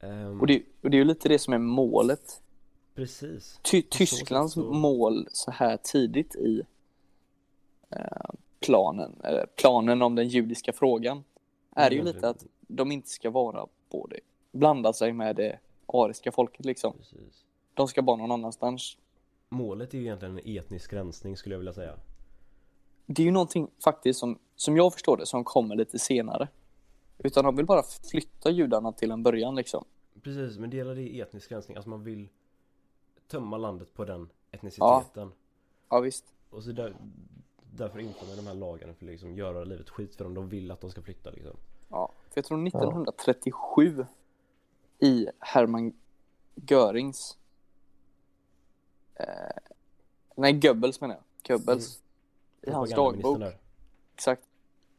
Ehm, 0.00 0.40
Och 0.40 0.46
det, 0.46 0.62
och 0.82 0.90
det 0.90 0.96
är 0.96 0.98
ju 0.98 1.04
lite 1.04 1.28
det 1.28 1.38
som 1.38 1.54
är 1.54 1.58
målet 1.58 2.42
Precis. 2.94 3.60
Ty 3.62 3.82
så 3.82 3.88
Tysklands 3.90 4.52
så- 4.54 4.72
mål 4.72 5.28
så 5.32 5.50
här 5.50 5.76
tidigt 5.76 6.34
i 6.34 6.62
eh, 7.90 8.30
planen, 8.60 9.20
eller 9.24 9.46
planen 9.56 10.02
om 10.02 10.14
den 10.14 10.28
judiska 10.28 10.72
frågan, 10.72 11.24
är 11.70 11.90
ju 11.90 12.00
Mm, 12.00 12.14
lite 12.14 12.28
att 12.28 12.44
de 12.60 12.92
inte 12.92 13.08
ska 13.08 13.30
vara 13.30 13.66
på 13.90 14.06
det, 14.06 14.20
blanda 14.52 14.92
sig 14.92 15.12
med 15.12 15.36
det 15.36 15.58
ariska 15.86 16.32
folket 16.32 16.64
liksom. 16.64 16.92
Precis. 16.98 17.44
De 17.74 17.88
ska 17.88 18.02
bara 18.02 18.16
någon 18.16 18.32
annanstans. 18.32 18.98
Målet 19.48 19.94
är 19.94 19.98
ju 19.98 20.04
egentligen 20.04 20.38
en 20.38 20.56
etnisk 20.56 20.92
rensning 20.92 21.36
skulle 21.36 21.54
jag 21.54 21.58
vilja 21.58 21.72
säga. 21.72 21.98
Det 23.06 23.22
är 23.22 23.26
ju 23.26 23.32
någonting 23.32 23.70
faktiskt 23.84 24.20
som, 24.20 24.38
som 24.56 24.76
jag 24.76 24.92
förstår 24.92 25.16
det, 25.16 25.26
som 25.26 25.44
kommer 25.44 25.76
lite 25.76 25.98
senare. 25.98 26.48
Utan 27.18 27.44
de 27.44 27.56
vill 27.56 27.66
bara 27.66 27.82
flytta 28.10 28.50
judarna 28.50 28.92
till 28.92 29.10
en 29.10 29.22
början 29.22 29.54
liksom. 29.54 29.84
Precis, 30.22 30.58
men 30.58 30.70
delar 30.70 30.94
det 30.94 31.02
i 31.02 31.20
etnisk 31.20 31.52
rensning, 31.52 31.76
alltså 31.76 31.90
man 31.90 32.04
vill 32.04 32.28
tömma 33.28 33.56
landet 33.56 33.94
på 33.94 34.04
den 34.04 34.28
etniciteten. 34.50 35.32
Ja 35.88 36.00
visst. 36.00 36.24
Och 36.50 36.62
så 36.62 36.72
där, 36.72 36.96
därför 37.72 37.98
inför 37.98 38.26
man 38.26 38.36
de 38.36 38.46
här 38.46 38.54
lagarna 38.54 38.94
för 38.94 39.06
att 39.06 39.10
liksom 39.10 39.34
göra 39.34 39.64
livet 39.64 39.90
skit 39.90 40.16
för 40.16 40.24
dem. 40.24 40.34
De 40.34 40.48
vill 40.48 40.70
att 40.70 40.80
de 40.80 40.90
ska 40.90 41.02
flytta 41.02 41.30
liksom. 41.30 41.56
Ja, 41.88 42.12
för 42.30 42.38
jag 42.38 42.44
tror 42.44 42.66
1937 42.66 44.06
i 44.98 45.26
Hermann 45.38 45.92
Görings 46.54 47.38
Nej, 50.36 50.52
Goebbels 50.52 51.00
menar 51.00 51.14
jag. 51.14 51.58
Goebbels. 51.58 52.02
I 52.62 52.70
hans 52.70 52.90
dagbok. 52.90 53.42
Exakt. 54.14 54.42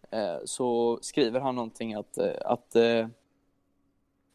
Eh, 0.10 0.38
så 0.46 1.00
skriver 1.02 1.40
han 1.40 1.56
någonting 1.56 1.94
att, 1.94 2.18
eh, 2.18 2.34
att 2.46 2.76
eh, 2.76 3.08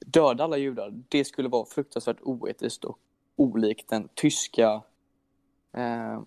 döda 0.06 0.44
alla 0.44 0.56
judar, 0.56 1.02
det 1.08 1.24
skulle 1.24 1.48
vara 1.48 1.64
fruktansvärt 1.64 2.20
oetiskt 2.20 2.84
och 2.84 2.98
olikt 3.36 3.88
den 3.88 4.08
tyska 4.14 4.82
eh, 5.72 6.20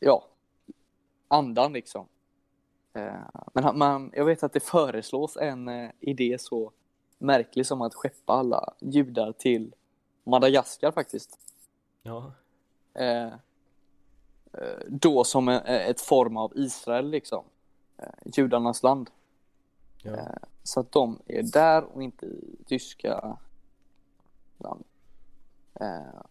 ja, 0.00 0.24
andan 1.28 1.72
liksom. 1.72 2.06
Eh, 2.92 3.14
men 3.52 3.78
man, 3.78 4.12
jag 4.14 4.24
vet 4.24 4.42
att 4.42 4.52
det 4.52 4.60
föreslås 4.60 5.36
en 5.36 5.68
eh, 5.68 5.90
idé 6.00 6.36
så 6.40 6.72
märklig 7.18 7.66
som 7.66 7.82
att 7.82 7.94
skeppa 7.94 8.32
alla 8.32 8.74
judar 8.80 9.32
till 9.32 9.74
Madagaskar 10.24 10.92
faktiskt. 10.92 11.38
Ja, 12.02 12.32
Eh, 12.94 13.32
eh, 14.52 14.78
då 14.88 15.24
som 15.24 15.48
en, 15.48 15.62
ett 15.66 16.00
form 16.00 16.36
av 16.36 16.52
Israel 16.56 17.10
liksom. 17.10 17.44
Eh, 17.98 18.08
judarnas 18.36 18.82
land. 18.82 19.10
ja. 20.02 20.16
Eh, 20.16 20.26
Så 20.62 20.80
att 20.80 20.92
de 20.92 21.18
är 21.26 21.42
där 21.42 21.84
och 21.84 22.02
inte 22.02 22.26
i 22.26 22.56
tyska 22.66 23.38
land. 24.58 24.84
Eh, 25.74 26.22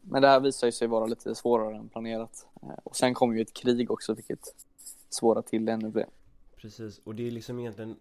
Men 0.00 0.22
det 0.22 0.28
här 0.28 0.40
visar 0.40 0.70
sig 0.70 0.88
vara 0.88 1.06
lite 1.06 1.34
svårare 1.34 1.76
än 1.76 1.88
planerat. 1.88 2.46
Eh, 2.62 2.68
Och 2.84 2.96
sen 2.96 3.14
kom 3.14 3.36
ju 3.36 3.42
ett 3.42 3.52
krig 3.52 3.90
också 3.90 4.14
vilket 4.14 4.54
svårar 5.08 5.42
till 5.42 5.64
det 5.64 5.72
ännu 5.72 5.90
mer. 5.94 6.06
Precis, 6.56 7.00
och 7.04 7.14
det 7.14 7.26
är 7.26 7.30
liksom 7.30 7.58
egentligen 7.58 7.96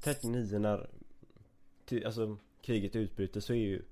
39 0.00 0.58
när 0.58 0.90
alltså, 2.06 2.36
kriget 2.62 2.96
utbryter 2.96 3.40
så 3.40 3.52
är 3.52 3.56
ju 3.56 3.82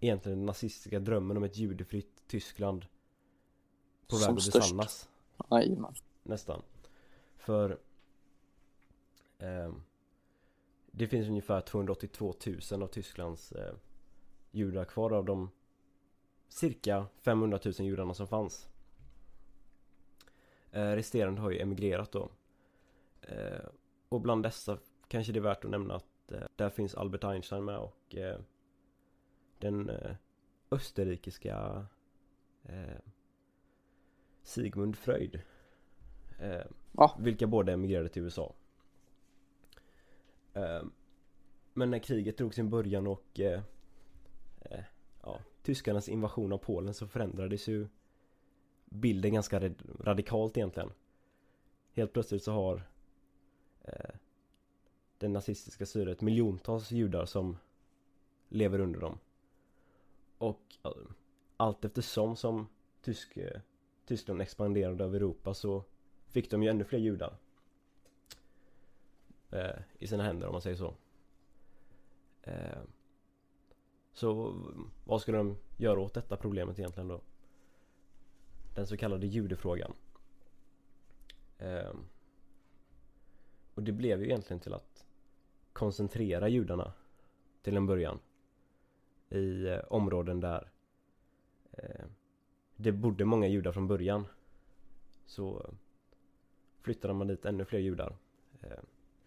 egentligen 0.00 0.38
den 0.38 0.46
nazistiska 0.46 0.98
drömmen 1.00 1.36
om 1.36 1.44
ett 1.44 1.56
judefritt 1.56 2.17
Tyskland 2.28 2.86
på 4.06 4.16
väg 4.16 4.28
att 4.28 4.34
besannas 4.34 5.08
Jajamän. 5.50 5.94
nästan. 6.22 6.62
För 7.36 7.78
ehm, 9.38 9.82
det 10.90 11.06
finns 11.06 11.28
ungefär 11.28 11.60
282 11.60 12.34
000 12.70 12.82
av 12.82 12.86
Tysklands 12.86 13.52
eh, 13.52 13.74
judar 14.50 14.84
kvar 14.84 15.10
av 15.12 15.24
de 15.24 15.50
cirka 16.48 17.06
500 17.18 17.58
000 17.64 17.74
judarna 17.78 18.14
som 18.14 18.26
fanns. 18.26 18.68
Eh, 20.70 20.90
resterande 20.90 21.40
har 21.40 21.50
ju 21.50 21.58
emigrerat 21.58 22.12
då. 22.12 22.30
Eh, 23.22 23.68
och 24.08 24.20
bland 24.20 24.42
dessa 24.42 24.78
kanske 25.08 25.32
det 25.32 25.38
är 25.38 25.42
värt 25.42 25.64
att 25.64 25.70
nämna 25.70 25.94
att 25.94 26.32
eh, 26.32 26.42
där 26.56 26.70
finns 26.70 26.94
Albert 26.94 27.24
Einstein 27.24 27.64
med 27.64 27.78
och 27.78 28.16
eh, 28.16 28.40
den 29.58 29.90
eh, 29.90 30.14
österrikiska 30.70 31.86
eh, 32.68 32.98
Sigmund 34.42 34.96
Freud. 34.96 35.40
Eh, 36.38 36.62
Ja. 36.92 37.16
Vilka 37.20 37.46
båda 37.46 37.72
emigrerade 37.72 38.08
till 38.08 38.22
USA. 38.22 38.54
Eh, 40.54 40.82
men 41.74 41.90
när 41.90 41.98
kriget 41.98 42.38
drog 42.38 42.54
sin 42.54 42.70
början 42.70 43.06
och 43.06 43.40
eh, 43.40 43.62
eh, 44.60 44.84
ja, 45.22 45.40
tyskarnas 45.62 46.08
invasion 46.08 46.52
av 46.52 46.58
Polen 46.58 46.94
så 46.94 47.06
förändrades 47.06 47.68
ju 47.68 47.88
bilden 48.84 49.32
ganska 49.34 49.60
rad- 49.60 49.82
radikalt 50.00 50.56
egentligen. 50.56 50.90
Helt 51.92 52.12
plötsligt 52.12 52.42
så 52.42 52.52
har 52.52 52.82
eh, 53.84 54.10
det 55.18 55.28
nazistiska 55.28 55.86
styret 55.86 56.20
miljontals 56.20 56.90
judar 56.90 57.24
som 57.24 57.56
lever 58.48 58.78
under 58.80 59.00
dem. 59.00 59.18
Och 60.38 60.76
allt 61.58 61.84
eftersom 61.84 62.36
som 62.36 62.68
tysk, 63.02 63.36
eh, 63.36 63.60
Tyskland 64.06 64.42
expanderade 64.42 65.04
över 65.04 65.16
Europa 65.16 65.54
så 65.54 65.84
fick 66.26 66.50
de 66.50 66.62
ju 66.62 66.68
ännu 66.68 66.84
fler 66.84 66.98
judar. 66.98 67.38
Eh, 69.50 69.76
I 69.98 70.06
sina 70.06 70.22
händer 70.22 70.46
om 70.46 70.52
man 70.52 70.62
säger 70.62 70.76
så. 70.76 70.94
Eh, 72.42 72.78
så 74.12 74.56
vad 75.04 75.20
skulle 75.20 75.38
de 75.38 75.56
göra 75.76 76.00
åt 76.00 76.14
detta 76.14 76.36
problemet 76.36 76.78
egentligen 76.78 77.08
då? 77.08 77.20
Den 78.74 78.86
så 78.86 78.96
kallade 78.96 79.26
judefrågan. 79.26 79.92
Eh, 81.58 81.92
och 83.74 83.82
det 83.82 83.92
blev 83.92 84.20
ju 84.20 84.26
egentligen 84.26 84.60
till 84.60 84.74
att 84.74 85.06
koncentrera 85.72 86.48
judarna 86.48 86.92
till 87.62 87.76
en 87.76 87.86
början. 87.86 88.18
I 89.28 89.66
eh, 89.66 89.78
områden 89.88 90.40
där 90.40 90.70
Eh, 91.78 92.04
det 92.76 92.92
bodde 92.92 93.24
många 93.24 93.46
judar 93.46 93.72
från 93.72 93.86
början. 93.86 94.26
Så 95.26 95.70
flyttade 96.82 97.14
man 97.14 97.26
dit 97.26 97.44
ännu 97.44 97.64
fler 97.64 97.78
judar. 97.78 98.16
Eh, 98.60 98.78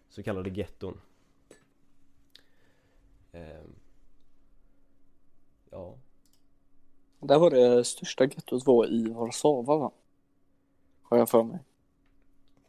så 0.08 0.22
kallade 0.22 0.50
getton. 0.50 1.00
Eh, 3.32 3.64
ja, 5.70 5.96
Där 7.20 7.38
var 7.38 7.50
det 7.50 7.84
största 7.84 8.24
gettot 8.24 8.66
var 8.66 8.86
i 8.86 9.08
Warszawa 9.08 9.78
va? 9.78 9.92
Har 11.02 11.18
jag 11.18 11.28
för 11.28 11.42
mig. 11.42 11.58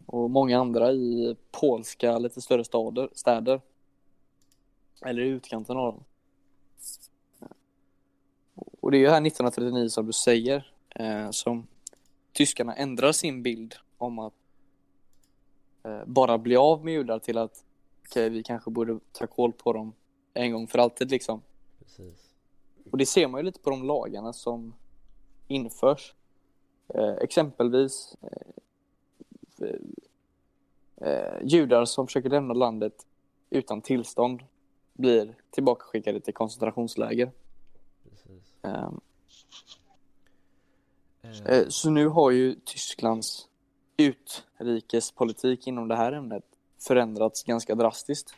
Och 0.06 0.30
många 0.30 0.60
andra 0.60 0.91
i 0.91 1.36
polska 1.52 2.17
lite 2.17 2.41
större 2.41 2.63
stader, 2.63 3.10
städer. 3.13 3.62
Eller 5.06 5.22
i 5.22 5.28
utkanten 5.28 5.78
av 5.78 5.93
dem. 5.93 6.04
Och 8.84 8.91
det 8.91 8.98
är 8.98 9.00
ju 9.00 9.08
här 9.08 9.28
1939 9.28 9.89
som 9.89 10.06
du 10.06 10.13
säger 10.13 10.74
eh, 10.89 11.30
som 11.32 11.67
tyskarna 12.34 12.76
ändrar 12.76 13.12
sin 13.12 13.43
bild 13.43 13.76
om 13.98 14.19
att 14.19 14.34
eh, 15.84 16.06
bara 16.06 16.38
bli 16.38 16.56
av 16.56 16.86
med 16.86 16.93
judar 16.93 17.19
till 17.19 17.38
att 17.38 17.63
okej, 18.10 18.30
vi 18.30 18.43
kanske 18.43 18.69
borde 18.69 19.00
ta 19.12 19.28
koll 19.28 19.52
på 19.52 19.74
dem 19.74 19.93
en 20.34 20.52
gång 20.52 20.67
för 20.67 20.80
alltid 20.80 21.12
liksom. 21.12 21.41
precis. 21.80 22.34
Och 22.91 22.98
det 22.98 23.06
ser 23.06 23.28
man 23.28 23.39
ju 23.39 23.46
lite 23.46 23.60
på 23.60 23.69
de 23.69 23.84
lagarna 23.84 24.34
som 24.34 24.74
införs. 25.48 26.13
Eh, 26.88 27.13
exempelvis 27.22 28.15
eh, 28.22 29.67
eh, 31.08 31.38
judar 31.43 31.86
som 31.86 32.08
försöker 32.08 32.30
lämna 32.30 32.54
landet 32.54 33.06
utan 33.50 33.82
tillstånd 33.82 34.43
blir 34.93 35.36
tillbakaskickade 35.52 36.19
till 36.19 36.34
koncentrationsläger. 36.34 37.32
Precis. 38.63 38.71
Eh, 38.71 38.91
Eh, 41.45 41.67
så 41.67 41.89
nu 41.89 42.08
har 42.08 42.32
ju 42.32 42.56
Tysklands 42.56 43.47
utrikespolitik 43.97 45.67
inom 45.67 45.88
det 45.88 45.95
här 45.95 46.12
ämnet 46.12 46.45
förändrats 46.88 47.43
ganska 47.43 47.76
drastiskt. 47.76 48.36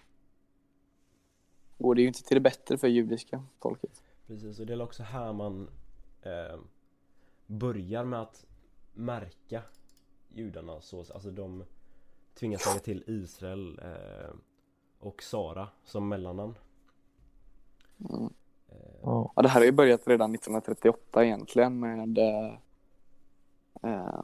Och 1.78 1.96
det 1.96 2.02
ju 2.02 2.08
inte 2.08 2.24
till 2.24 2.36
det 2.36 2.42
bättre 2.42 2.78
för 2.78 2.88
judiska 2.88 3.44
folket. 3.62 4.04
Precis, 4.28 4.60
och 4.60 4.66
det 4.66 4.74
är 4.74 4.82
också 4.82 5.04
här 5.04 5.34
man 5.34 5.70
eh, 6.22 6.60
börjar 7.48 8.06
med 8.06 8.22
att 8.22 8.46
märka 8.94 9.64
judarna 10.34 10.82
så, 10.82 11.00
alltså 11.00 11.32
de 11.32 11.64
tvingas 12.34 12.66
lägga 12.66 12.80
till 12.80 13.04
Israel 13.08 13.80
eh, 13.80 14.36
och 15.00 15.24
Sara 15.24 15.68
som 15.84 16.10
mellannamn. 16.10 16.56
Mm. 18.10 18.34
Eh, 18.70 18.76
Ja. 19.02 19.32
Det 19.36 19.48
här 19.48 19.60
har 19.60 19.66
ju 19.66 19.72
börjat 19.72 20.08
redan 20.08 20.36
1938 20.36 21.26
egentligen 21.26 21.80
med 21.80 22.18
eh, 22.18 22.58
eh, 23.84 24.24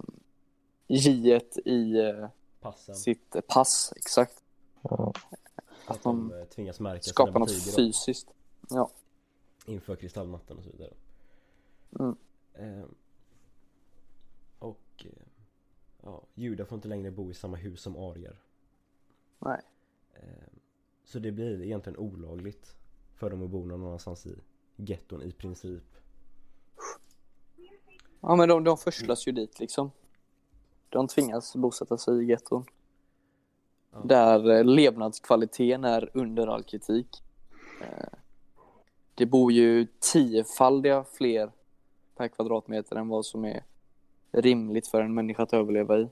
J 0.88 1.40
i 1.66 1.94
passen, 2.60 2.96
sitt 2.96 3.36
pass, 3.48 3.94
exakt. 3.96 4.44
Ja. 4.82 5.14
att 5.88 6.04
de 6.04 6.30
de 6.30 6.40
eh, 6.40 6.46
tvingas 6.46 6.80
märka 6.80 7.02
Skapa 7.02 7.28
sina 7.32 7.40
något 7.40 7.66
då, 7.66 7.72
fysiskt. 7.72 8.28
Ja. 8.70 8.90
inför 9.66 9.96
kristallnatten 9.96 10.58
och 10.58 10.64
så 10.64 10.70
vidare. 10.70 10.94
Mm. 12.00 12.16
Eh, 12.54 12.86
och 14.60 15.06
ja, 16.04 16.22
judar 16.34 16.66
får 16.66 16.76
inte 16.76 16.88
längre 16.88 17.12
bo 17.12 17.32
i 17.32 17.34
samma 17.34 17.58
hus 17.58 17.82
som 17.82 17.96
arier. 17.96 18.38
Nej. 19.40 19.62
Eh, 20.14 20.22
Så 21.04 21.20
det 21.20 21.32
blir 21.32 21.62
egentligen 21.64 21.98
olagligt 21.98 22.76
för 23.22 23.30
dem 23.30 23.44
att 23.44 23.50
bo 23.50 23.66
någon 23.66 23.86
annanstans 23.86 24.26
i 24.26 24.36
getton 24.76 25.22
i 25.24 25.32
princip. 25.32 25.84
Ja, 28.22 28.36
men 28.36 28.50
de, 28.50 28.64
de 28.64 28.78
förslas 28.78 29.28
ju 29.28 29.32
dit 29.32 29.60
liksom. 29.60 29.92
De 30.90 31.08
tvingas 31.08 31.56
bosätta 31.56 31.98
sig 31.98 32.24
i 32.24 32.26
getton. 32.26 32.66
Ja. 33.92 34.02
Där 34.06 34.50
eh, 34.50 34.64
levnadskvaliteten 34.64 35.84
är 35.84 36.12
under 36.14 36.48
all 36.48 36.64
kritik. 36.64 37.24
Eh, 37.82 38.18
det 39.16 39.26
bor 39.26 39.52
ju 39.52 39.88
tiofaldiga 40.00 41.04
fler 41.04 41.52
per 42.16 42.28
kvadratmeter 42.28 42.96
än 42.96 43.08
vad 43.08 43.26
som 43.26 43.46
är 43.46 43.64
rimligt 44.32 44.88
för 44.88 45.02
en 45.02 45.14
människa 45.14 45.44
att 45.44 45.54
överleva 45.54 46.00
i. 46.00 46.10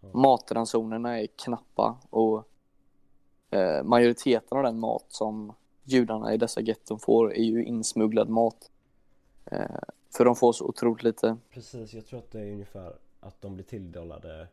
Ja. 0.00 0.08
Matransonerna 0.12 1.20
är 1.20 1.26
knappa 1.26 1.98
och 2.10 2.48
eh, 3.50 3.84
majoriteten 3.84 4.58
av 4.58 4.64
den 4.64 4.78
mat 4.78 5.04
som 5.08 5.52
judarna 5.86 6.34
i 6.34 6.36
dessa 6.36 6.60
getton 6.60 6.98
får 6.98 7.34
är 7.34 7.44
ju 7.44 7.64
insmugglad 7.64 8.28
mat. 8.28 8.70
Eh, 9.44 9.78
för 10.16 10.24
de 10.24 10.36
får 10.36 10.52
så 10.52 10.64
otroligt 10.64 11.02
lite. 11.02 11.36
Precis, 11.50 11.94
jag 11.94 12.06
tror 12.06 12.18
att 12.18 12.30
det 12.30 12.40
är 12.40 12.52
ungefär 12.52 12.96
att 13.20 13.40
de 13.40 13.54
blir 13.54 13.64
tilldelade 13.64 14.48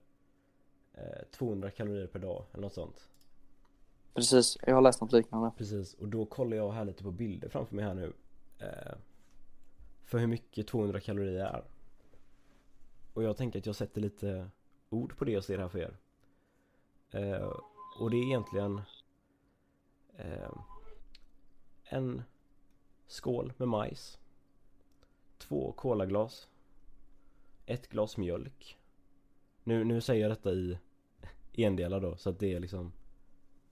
eh, 0.93 1.23
200 1.31 1.71
kalorier 1.71 2.07
per 2.07 2.19
dag 2.19 2.43
eller 2.51 2.61
något 2.61 2.73
sånt. 2.73 3.07
Precis, 4.13 4.57
jag 4.65 4.75
har 4.75 4.81
läst 4.81 5.01
något 5.01 5.11
liknande. 5.11 5.51
Precis, 5.57 5.93
och 5.93 6.07
då 6.07 6.25
kollar 6.25 6.57
jag 6.57 6.71
här 6.71 6.85
lite 6.85 7.03
på 7.03 7.11
bilder 7.11 7.49
framför 7.49 7.75
mig 7.75 7.85
här 7.85 7.93
nu. 7.93 8.13
Eh, 8.59 8.93
för 10.05 10.17
hur 10.17 10.27
mycket 10.27 10.67
200 10.67 10.99
kalorier 10.99 11.45
är. 11.45 11.63
Och 13.13 13.23
jag 13.23 13.37
tänker 13.37 13.59
att 13.59 13.65
jag 13.65 13.75
sätter 13.75 14.01
lite 14.01 14.49
ord 14.89 15.17
på 15.17 15.25
det 15.25 15.37
och 15.37 15.43
ser 15.43 15.57
här 15.57 15.67
för 15.67 15.79
er. 15.79 15.97
Eh, 17.11 17.47
och 17.99 18.11
det 18.11 18.17
är 18.17 18.23
egentligen 18.23 18.81
eh, 20.15 20.51
en 21.83 22.23
skål 23.07 23.53
med 23.57 23.67
majs. 23.67 24.19
Två 25.37 25.71
kolaglas. 25.71 26.47
Ett 27.65 27.87
glas 27.89 28.17
mjölk. 28.17 28.77
Nu, 29.63 29.83
nu 29.83 30.01
säger 30.01 30.21
jag 30.21 30.31
detta 30.31 30.51
i 30.53 30.77
endelar 31.53 31.99
då 31.99 32.17
så 32.17 32.29
att 32.29 32.39
det 32.39 32.53
är 32.53 32.59
liksom 32.59 32.91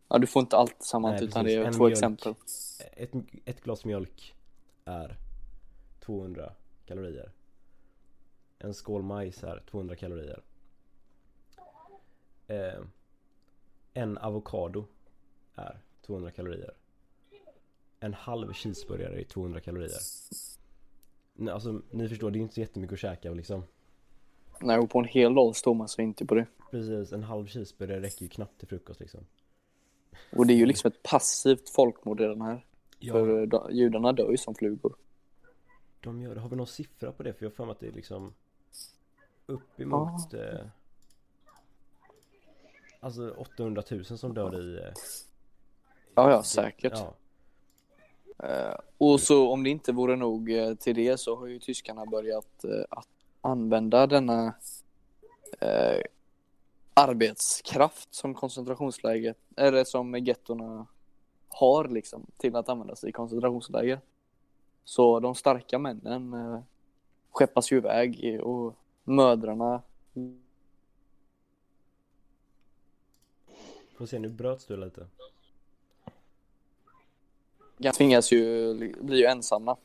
Ja, 0.08 0.17
du 0.17 0.28
får 0.28 0.39
inte 0.39 0.58
allt 0.58 0.80
tillsammans 0.80 1.21
Nej, 1.21 1.30
utan 1.30 1.45
det 1.45 1.54
är 1.56 1.65
En 1.65 1.74
två 1.74 1.84
mjölk. 1.84 1.91
exempel. 1.97 2.34
ett, 2.91 3.12
ett 3.45 3.62
glas 3.63 3.86
mjölk 3.86 4.36
är 4.86 5.17
200 6.00 6.54
kalorier. 6.86 7.32
En 8.60 8.74
skål 8.74 9.02
majs 9.04 9.43
är 9.43 9.63
200 9.71 9.95
kalorier. 9.95 10.41
Eh, 12.47 12.80
en 13.93 14.17
avokado 14.17 14.86
är 15.56 15.82
200 16.02 16.32
kalorier. 16.32 16.74
En 18.04 18.14
halv 18.14 18.54
cheeseburgare 18.54 19.20
är 19.22 19.24
200 19.24 19.60
kalorier. 19.60 19.92
Nej, 21.34 21.54
Alltså 21.54 21.82
ni 21.92 22.10
förstår, 22.10 22.32
det 22.32 22.40
är 22.40 22.42
inte 22.42 22.54
så 22.54 22.60
jättemycket 22.60 22.94
att 22.94 23.00
käka 23.00 23.32
liksom. 23.34 23.64
Nej, 24.62 24.78
och 24.80 24.90
på 24.90 25.00
en 25.00 25.06
hel 25.06 25.34
dag 25.36 25.56
står 25.56 25.74
man 25.74 25.88
sig 25.88 26.04
inte 26.06 26.26
på 26.26 26.36
det. 26.36 26.46
Precis, 26.72 27.12
en 27.14 27.24
halv 27.24 27.48
cheeseburgare 27.48 28.02
räcker 28.02 28.22
ju 28.22 28.28
knappt 28.30 28.60
till 28.60 28.68
frukost 28.68 29.00
liksom. 29.00 29.26
Och 30.38 30.48
det 30.48 30.54
är 30.54 30.58
ju 30.58 30.66
liksom 30.66 30.88
ett 30.92 31.04
passivt 31.04 31.70
folkmord 31.70 32.22
i 32.22 32.24
den 32.24 32.42
här. 32.42 32.66
Ja, 33.00 33.14
För 33.14 33.46
da- 33.46 33.72
judarna 33.72 34.14
dör 34.14 34.32
ju 34.32 34.38
som 34.38 34.56
flugor. 34.56 34.96
de 36.02 36.22
gör 36.22 36.36
det. 36.36 36.42
Har 36.42 36.50
vi 36.50 36.56
någon 36.56 36.68
siffra 36.68 37.12
på 37.12 37.24
det? 37.24 37.34
För 37.34 37.46
jag 37.46 37.50
har 37.50 37.56
för 37.56 37.66
mig 37.66 37.72
att 37.72 37.80
det 37.80 37.88
är 37.88 37.92
liksom 37.92 38.34
uppemot 39.46 40.34
eh, 40.34 40.66
Alltså 43.00 43.32
800 43.32 43.84
000 43.92 44.06
som 44.06 44.34
dör 44.34 44.62
i 44.62 44.78
eh, 44.78 44.84
Ja, 46.16 46.32
ja, 46.32 46.44
säkert. 46.44 46.94
Ja, 46.96 47.00
Eh, 47.08 47.14
Eh, 48.43 48.75
och 48.97 49.19
så 49.19 49.51
om 49.51 49.63
det 49.63 49.69
inte 49.69 49.91
vore 49.91 50.15
nog 50.15 50.51
eh, 50.51 50.75
till 50.75 50.95
det 50.95 51.17
så 51.19 51.36
har 51.36 51.47
ju 51.47 51.60
tyskarna 51.60 52.06
börjat 52.06 52.63
eh, 52.63 52.86
att 52.89 53.08
använda 53.41 54.08
denna 54.08 54.54
eh, 55.60 56.01
arbetskraft 56.93 58.13
som 58.13 58.34
koncentrationsläget, 58.34 59.38
eller 59.56 59.84
som 59.84 60.15
gettorna 60.15 60.88
har 61.49 61.88
liksom 61.88 62.25
till 62.38 62.56
att 62.56 62.69
användas 62.69 63.04
i 63.04 63.12
koncentrationsläger. 63.12 64.01
Så 64.84 65.19
de 65.19 65.36
starka 65.36 65.80
männen 65.80 66.34
eh, 66.34 66.60
skeppas 67.32 67.71
ju 67.71 67.77
iväg 67.77 68.39
och 68.43 68.75
mödrarna 69.04 69.82
får 74.01 74.06
se 74.06 74.19
nu 74.19 74.30
bröts 74.30 74.65
du 74.65 74.77
lite 74.77 75.08
tvingas 77.96 78.32
ju, 78.32 78.74
bli 79.02 79.17
ju 79.17 79.26
ensamma. 79.26 79.78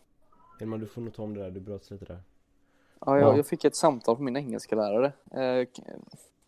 Hilma 0.58 0.76
du 0.76 0.86
får 0.86 1.00
nog 1.00 1.14
ta 1.14 1.22
om 1.22 1.34
det 1.34 1.42
där, 1.42 1.50
du 1.50 1.60
bröts 1.60 1.90
lite 1.90 2.04
där 2.04 2.20
Ja, 3.06 3.18
jag, 3.18 3.28
Ja. 3.32 3.36
jag 3.36 3.46
fick 3.46 3.64
ett 3.64 3.76
samtal 3.76 4.16
från 4.16 4.24
min 4.24 4.36
engelska 4.36 4.76
lärare. 4.76 5.12
Eh, 5.30 5.68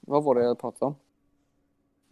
vad 0.01 0.25
var 0.25 0.35
det 0.35 0.45
jag 0.45 0.59
pratade 0.59 0.85
om? 0.85 0.95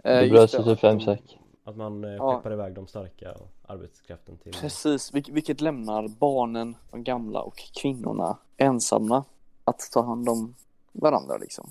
Eh, 0.05 0.20
just 0.22 0.33
bröts 0.33 0.55
ju 0.55 0.59
typ 0.59 0.66
att 0.68 0.81
fem 0.81 1.01
säck. 1.01 1.38
Att 1.64 1.77
man 1.77 2.05
eh, 2.05 2.11
Ja. 2.11 2.37
skeppar 2.37 2.53
iväg 2.53 2.75
de 2.75 2.87
starka 2.87 3.33
och 3.33 3.49
arbetskraften 3.66 4.37
till 4.38 4.53
Precis, 4.53 5.12
vil- 5.14 5.33
vilket 5.33 5.61
lämnar 5.61 6.09
barnen, 6.09 6.77
de 6.90 7.05
gamla 7.05 7.40
och 7.42 7.57
kvinnorna 7.57 8.38
ensamma 8.57 9.25
att 9.64 9.81
ta 9.92 10.03
hand 10.03 10.29
om 10.29 10.55
varandra 10.92 11.37
liksom. 11.37 11.70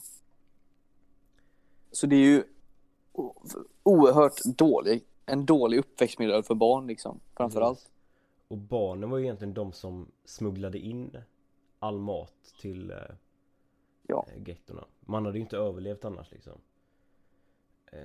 Så 1.91 2.08
det 2.08 2.15
är 2.15 2.19
ju 2.19 2.43
oerhört 3.84 4.41
dålig, 4.45 5.04
en 5.25 5.45
dålig 5.45 5.77
uppväxtmiljö 5.77 6.43
för 6.43 6.55
barn 6.55 6.88
liksom, 6.88 7.19
framförallt. 7.35 7.77
Precis. 7.79 7.91
Och 8.47 8.57
barnen 8.57 9.09
var 9.09 9.17
ju 9.17 9.23
egentligen 9.23 9.53
de 9.53 9.73
som 9.73 10.11
smugglade 10.25 10.77
in 10.79 11.17
all 11.79 11.99
mat 11.99 12.33
till 12.61 12.91
eh, 12.91 12.97
Ja. 14.07 14.25
eh, 14.35 14.47
gettorna. 14.47 14.85
Man 14.99 15.25
hade 15.25 15.38
ju 15.38 15.41
inte 15.43 15.57
överlevt 15.57 16.05
annars 16.05 16.31
liksom. 16.31 16.53
Eh, 17.91 17.99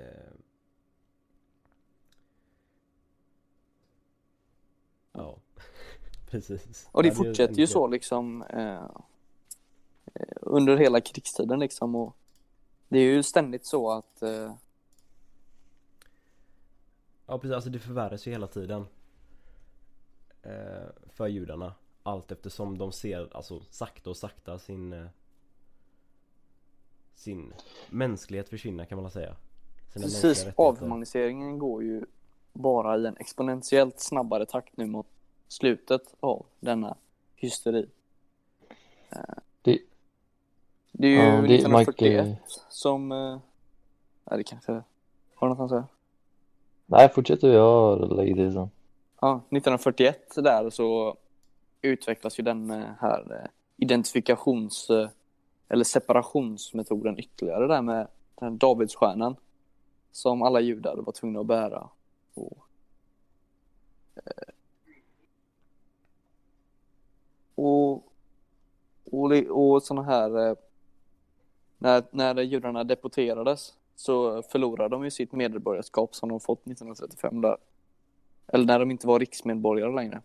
ja, 5.12 5.36
precis. 6.30 6.88
Och 6.92 7.02
det 7.02 7.12
fortsätter 7.12 7.54
ju 7.54 7.66
så 7.66 7.86
liksom 7.86 8.42
eh, 8.42 8.84
eh, 10.14 10.36
under 10.40 10.76
hela 10.76 11.00
krigstiden 11.00 11.60
liksom 11.60 11.94
och 11.94 12.16
det 12.88 12.98
är 12.98 13.02
ju 13.04 13.22
ständigt 13.22 13.66
så 13.66 13.90
att 13.90 14.22
eh, 14.22 14.54
Ja 17.30 17.38
precis, 17.38 17.54
alltså 17.54 17.70
det 17.70 17.78
förvärras 17.78 18.26
ju 18.26 18.30
hela 18.30 18.46
tiden. 18.46 18.86
Eh, 20.42 20.88
För 21.08 21.26
judarna. 21.26 21.74
Allt 22.02 22.32
eftersom 22.32 22.78
de 22.78 22.92
ser, 22.92 23.36
alltså 23.36 23.60
sakta 23.70 24.10
och 24.10 24.16
sakta 24.16 24.58
sin 24.58 24.92
eh, 24.92 25.06
Sin 27.14 27.52
mänsklighet 27.90 28.48
försvinna 28.48 28.86
kan 28.86 28.96
man 28.96 29.02
väl 29.04 29.12
säga. 29.12 29.36
Sina 29.92 30.04
precis. 30.04 30.46
avhumaniseringen 30.56 31.58
går 31.58 31.82
ju 31.82 32.04
bara 32.52 32.98
i 32.98 33.06
en 33.06 33.16
exponentiellt 33.16 34.00
snabbare 34.00 34.46
takt 34.46 34.76
nu 34.76 34.86
mot 34.86 35.06
slutet 35.48 36.14
av 36.20 36.46
denna 36.60 36.96
hysteri. 37.36 37.86
Eh, 39.10 39.18
Det- 39.62 39.82
det 40.92 41.06
är 41.06 41.10
ju 41.10 41.16
Ja, 41.16 41.24
det- 41.42 41.54
1941 41.54 42.26
Mike- 42.26 42.38
som, 42.68 43.12
eh, 43.12 43.38
ja 44.24 44.36
det 44.36 44.44
kanske, 44.44 44.72
har 45.34 45.48
du 45.48 45.54
något 45.54 45.60
att 45.60 45.70
säga? 45.70 45.86
Nej, 46.92 47.08
fortsätt 47.08 47.40
du, 47.40 47.48
jag 47.48 48.12
lägger 48.16 48.34
till 48.34 48.52
sen. 48.52 48.70
Ja, 49.20 49.36
1941 49.36 50.34
där 50.36 50.70
så 50.70 51.16
utvecklas 51.82 52.38
ju 52.38 52.42
den 52.42 52.70
eh, 52.70 52.86
här 53.00 53.40
eh, 53.42 53.50
identifikations 53.76 54.90
eh, 54.90 55.08
eller 55.68 55.84
separationsmetoden 55.84 57.18
ytterligare 57.18 57.66
där 57.66 57.82
med 57.82 58.08
den 58.34 58.48
här 58.48 58.58
Davidsstjärnan 58.58 59.36
som 60.12 60.42
alla 60.42 60.60
judar 60.60 60.96
var 60.96 61.12
tvungna 61.12 61.40
att 61.40 61.46
bära. 61.46 61.88
Och, 62.34 62.58
och, 67.54 67.92
och, 69.10 69.32
och 69.32 69.82
sådana 69.82 70.02
här 70.02 70.56
när, 71.78 72.02
när 72.10 72.42
judarna 72.42 72.84
deporterades 72.84 73.74
så 74.00 74.42
förlorade 74.42 74.88
de 74.88 75.04
ju 75.04 75.10
sitt 75.10 75.32
medborgarskap 75.32 76.14
som 76.14 76.28
de 76.28 76.40
fått 76.40 76.58
1935 76.58 77.40
där. 77.40 77.56
Eller 78.46 78.64
när 78.64 78.78
de 78.78 78.90
inte 78.90 79.06
var 79.06 79.18
riksmedborgare 79.18 79.94
längre. 79.94 80.20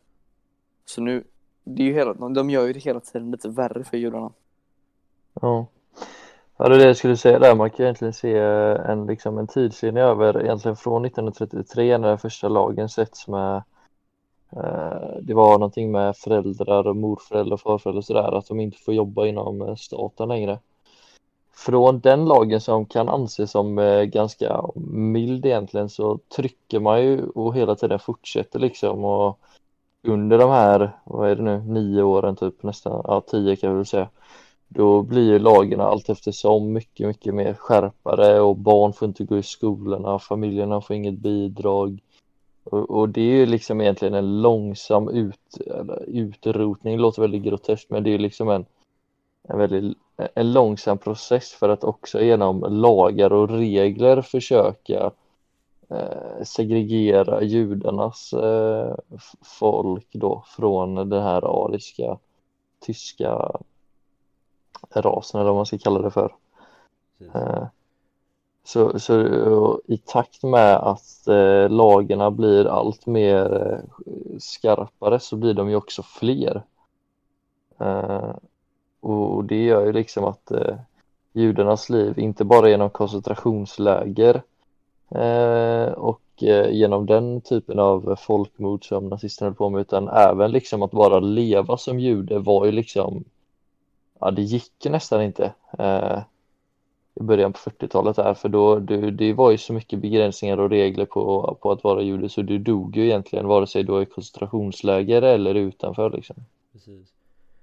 Så 0.85 1.01
nu, 1.01 1.23
det 1.63 1.83
är 1.83 1.87
ju 1.87 1.93
hela, 1.93 2.13
de, 2.13 2.49
gör 2.49 2.67
ju 2.67 2.73
det 2.73 2.79
hela 2.79 2.99
tiden 2.99 3.31
lite 3.31 3.49
värre 3.49 3.83
för 3.83 3.97
judarna. 3.97 4.31
Ja. 5.41 5.65
Ja, 6.57 6.69
det 6.69 6.75
är 6.75 6.79
det 6.79 6.85
jag 6.85 6.97
skulle 6.97 7.17
säga 7.17 7.39
där. 7.39 7.55
Man 7.55 7.69
kan 7.69 7.83
egentligen 7.83 8.13
se 8.13 8.37
eh, 8.37 8.89
en, 8.89 9.05
liksom 9.05 9.37
en 9.37 9.47
tidslinje 9.47 10.03
över 10.03 10.43
egentligen 10.43 10.75
från 10.75 11.05
1933 11.05 11.97
när 11.97 12.07
den 12.07 12.17
första 12.17 12.47
lagen 12.47 12.89
sätts 12.89 13.27
med 13.27 13.55
eh, 14.51 15.17
det 15.21 15.33
var 15.33 15.51
någonting 15.51 15.91
med 15.91 16.17
föräldrar 16.17 16.87
och 16.87 16.95
morföräldrar 16.95 17.53
och 17.53 17.61
farföräldrar 17.61 17.97
och 17.97 18.05
sådär 18.05 18.37
att 18.37 18.47
de 18.47 18.59
inte 18.59 18.77
får 18.77 18.93
jobba 18.93 19.25
inom 19.25 19.61
eh, 19.61 19.75
staten 19.75 20.29
längre. 20.29 20.59
Från 21.55 21.99
den 21.99 22.25
lagen 22.25 22.61
som 22.61 22.85
kan 22.85 23.09
anses 23.09 23.51
som 23.51 23.79
eh, 23.79 24.03
ganska 24.03 24.65
mild 24.75 25.45
egentligen 25.45 25.89
så 25.89 26.19
trycker 26.35 26.79
man 26.79 27.03
ju 27.03 27.27
och 27.27 27.55
hela 27.55 27.75
tiden 27.75 27.99
fortsätter 27.99 28.59
liksom 28.59 29.05
och 29.05 29.39
under 30.07 30.37
de 30.37 30.49
här, 30.49 30.91
vad 31.03 31.29
är 31.29 31.35
det 31.35 31.43
nu, 31.43 31.57
nio 31.59 32.03
åren 32.03 32.35
typ 32.35 32.63
nästan, 32.63 33.01
ja 33.03 33.21
tio 33.21 33.55
kan 33.55 33.69
vi 33.69 33.75
väl 33.75 33.85
säga 33.85 34.09
då 34.67 35.01
blir 35.01 35.23
ju 35.31 35.39
lagen 35.39 35.81
allt 35.81 36.09
eftersom 36.09 36.73
mycket, 36.73 37.07
mycket 37.07 37.33
mer 37.33 37.53
skärpare 37.53 38.41
och 38.41 38.57
barn 38.57 38.93
får 38.93 39.07
inte 39.07 39.23
gå 39.23 39.37
i 39.37 39.43
skolorna, 39.43 40.19
familjerna 40.19 40.81
får 40.81 40.95
inget 40.95 41.17
bidrag. 41.17 41.99
Och, 42.63 42.89
och 42.89 43.09
det 43.09 43.21
är 43.21 43.35
ju 43.35 43.45
liksom 43.45 43.81
egentligen 43.81 44.13
en 44.13 44.41
långsam 44.41 45.09
ut, 45.09 45.57
eller 45.67 46.03
utrotning, 46.07 46.95
det 46.95 47.01
låter 47.01 47.21
väldigt 47.21 47.43
groteskt, 47.43 47.89
men 47.89 48.03
det 48.03 48.13
är 48.13 48.19
liksom 48.19 48.49
en, 48.49 48.65
en 49.43 49.57
väldigt 49.57 49.97
en 50.17 50.53
långsam 50.53 50.97
process 50.97 51.51
för 51.53 51.69
att 51.69 51.83
också 51.83 52.21
genom 52.21 52.59
lagar 52.69 53.33
och 53.33 53.49
regler 53.49 54.21
försöka 54.21 55.11
eh, 55.89 56.43
segregera 56.43 57.41
judarnas 57.43 58.33
eh, 58.33 58.95
folk 59.59 60.07
då 60.13 60.43
från 60.47 60.95
den 61.09 61.23
här 61.23 61.65
ariska 61.65 62.17
tyska 62.79 63.51
rasen 64.93 65.39
eller 65.39 65.49
vad 65.49 65.55
man 65.55 65.65
ska 65.65 65.77
kalla 65.77 65.99
det 66.01 66.11
för. 66.11 66.35
Eh, 67.33 67.67
Så, 68.63 68.99
så 68.99 69.81
i 69.87 69.97
takt 69.97 70.43
med 70.43 70.75
att 70.75 71.27
eh, 71.27 71.69
lagarna 71.69 72.31
blir 72.31 72.65
allt 72.65 73.05
mer 73.05 73.45
eh, 73.71 74.37
skarpare 74.39 75.19
så 75.19 75.35
blir 75.35 75.53
de 75.53 75.69
ju 75.69 75.75
också 75.75 76.03
fler. 76.03 76.63
Och 79.05 79.45
det 79.45 79.63
gör 79.63 79.85
ju 79.85 79.93
liksom 79.93 80.23
att 80.23 80.51
eh, 80.51 80.75
judarnas 81.33 81.89
liv, 81.89 82.19
inte 82.19 82.43
bara 82.43 82.69
genom 82.69 82.89
koncentrationsläger 82.89 84.41
eh, 85.09 85.91
och 85.93 86.21
eh, 86.41 86.71
genom 86.71 87.05
den 87.05 87.41
typen 87.41 87.79
av 87.79 88.15
folkmord 88.15 88.87
som 88.87 89.09
nazisterna 89.09 89.49
höll 89.49 89.55
på 89.55 89.69
med 89.69 89.81
utan 89.81 90.07
även 90.07 90.51
liksom 90.51 90.83
att 90.83 90.91
bara 90.91 91.19
leva 91.19 91.77
som 91.77 91.99
jude 91.99 92.39
var 92.39 92.65
ju 92.65 92.71
liksom 92.71 93.23
ja 94.19 94.31
det 94.31 94.41
gick 94.41 94.85
nästan 94.85 95.21
inte 95.21 95.53
eh, 95.79 96.19
i 97.15 97.23
början 97.23 97.53
på 97.53 97.59
40-talet 97.59 98.15
där 98.15 98.33
för 98.33 98.49
då 98.49 98.79
det, 98.79 99.11
det 99.11 99.33
var 99.33 99.51
ju 99.51 99.57
så 99.57 99.73
mycket 99.73 99.99
begränsningar 99.99 100.59
och 100.59 100.69
regler 100.69 101.05
på, 101.05 101.57
på 101.61 101.71
att 101.71 101.83
vara 101.83 102.01
jude 102.01 102.29
så 102.29 102.41
du 102.41 102.57
dog 102.57 102.97
ju 102.97 103.05
egentligen 103.05 103.47
vare 103.47 103.67
sig 103.67 103.83
du 103.83 103.91
var 103.91 104.01
i 104.01 104.05
koncentrationsläger 104.05 105.21
eller 105.21 105.55
utanför 105.55 106.09
liksom. 106.09 106.35
Precis 106.71 107.13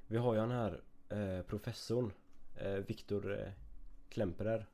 Vi 0.08 0.16
har 0.16 0.34
ju 0.34 0.40
han 0.40 0.50
här 0.50 0.80
professorn 1.46 2.12
eh, 2.56 2.70
Viktor 2.72 3.40
eh, 3.40 3.52
Klemperer 4.08 4.66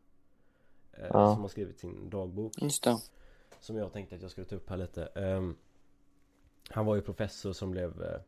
eh, 0.92 1.07
Ja. 1.12 1.35
Som 1.35 1.40
har 1.42 1.48
skrivit 1.48 1.79
sin 1.79 2.11
dagbok 2.11 2.53
Just 2.62 2.85
det. 2.85 2.96
Som 3.61 3.77
jag 3.77 3.92
tänkte 3.92 4.14
att 4.16 4.22
jag 4.22 4.31
skulle 4.31 4.44
ta 4.46 4.57
upp 4.57 4.70
här 4.70 4.77
lite 4.77 5.07
Ehm, 5.07 5.57
Han 6.70 6.87
var 6.87 6.94
ju 6.94 7.03
professor 7.03 7.53
som 7.53 7.70
blev 7.70 8.03
eh, 8.03 8.20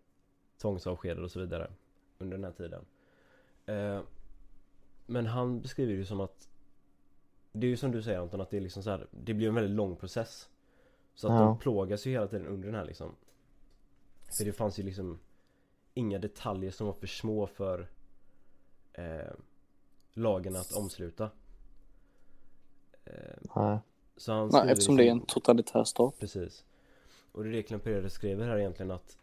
tvångsavskedad 0.59 1.25
och 1.25 1.31
så 1.31 1.41
vidare 1.41 1.71
Under 2.19 2.37
den 2.37 2.45
här 2.45 2.53
tiden 2.53 2.85
Eh, 3.67 4.01
Men 5.07 5.27
han 5.27 5.61
beskriver 5.61 5.93
det 5.93 5.99
ju 5.99 6.05
som 6.05 6.21
att 6.21 6.49
Det 7.53 7.67
är 7.67 7.71
ju 7.71 7.77
som 7.77 7.91
du 7.93 8.03
säger 8.03 8.19
Anton 8.19 8.41
att 8.41 8.51
det 8.51 8.57
är 8.57 8.61
liksom 8.61 8.83
så 8.83 8.91
här, 8.91 9.07
Det 9.11 9.35
blir 9.35 9.49
en 9.49 9.55
väldigt 9.55 9.77
lång 9.77 9.97
process 9.97 10.49
Så 11.15 11.27
att 11.29 11.35
Ja. 11.35 11.41
de 11.41 11.59
plågas 11.59 12.07
ju 12.07 12.11
hela 12.11 12.27
tiden 12.27 12.47
under 12.47 12.67
den 12.69 12.75
här 12.75 12.85
liksom 12.85 13.15
För 14.39 14.45
det 14.45 14.53
fanns 14.53 14.79
ju 14.79 14.83
liksom 14.83 15.19
Inga 15.95 16.19
detaljer 16.19 16.71
som 16.71 16.87
var 16.87 16.95
för 16.95 17.07
små 17.07 17.47
för 17.47 17.89
eh, 18.93 19.33
Lagen 20.13 20.57
att 20.57 20.73
omsluta 20.73 21.31
eh, 23.05 23.13
Nej. 23.57 23.79
Så 24.17 24.33
han 24.33 24.49
Nej, 24.53 24.73
eftersom 24.73 24.97
det 24.97 25.03
är 25.03 25.05
liksom- 25.05 25.21
en 25.21 25.27
totalitär 25.27 25.85
stat. 25.85 26.15
Precis 26.19 26.65
Och 27.33 27.43
det 27.45 27.51
är 27.51 27.53
det 27.53 27.63
Klemperer 27.63 28.09
skriver 28.09 28.47
här 28.47 28.59
egentligen 28.59 28.91
att 28.91 29.19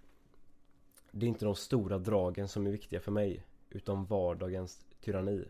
Det 1.12 1.26
är 1.26 1.28
inte 1.28 1.46
de 1.46 1.56
stora 1.56 1.98
dragen 1.98 2.48
som 2.48 2.68
är 2.68 2.72
viktiga 2.72 3.00
för 3.00 3.12
mig 3.12 3.44
Utan 3.70 4.06
vardagens 4.06 4.86
tyranni 5.02 5.46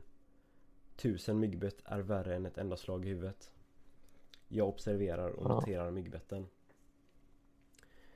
Tusen 0.95 1.39
myggbett 1.39 1.81
är 1.85 1.99
värre 1.99 2.35
än 2.35 2.45
ett 2.45 2.57
enda 2.57 2.77
slag 2.77 3.05
i 3.05 3.09
huvudet 3.09 3.51
Jag 4.47 4.67
observerar 4.67 5.29
och 5.29 5.45
Ja. 5.51 5.55
noterar 5.55 5.91
myggbetten 5.91 6.47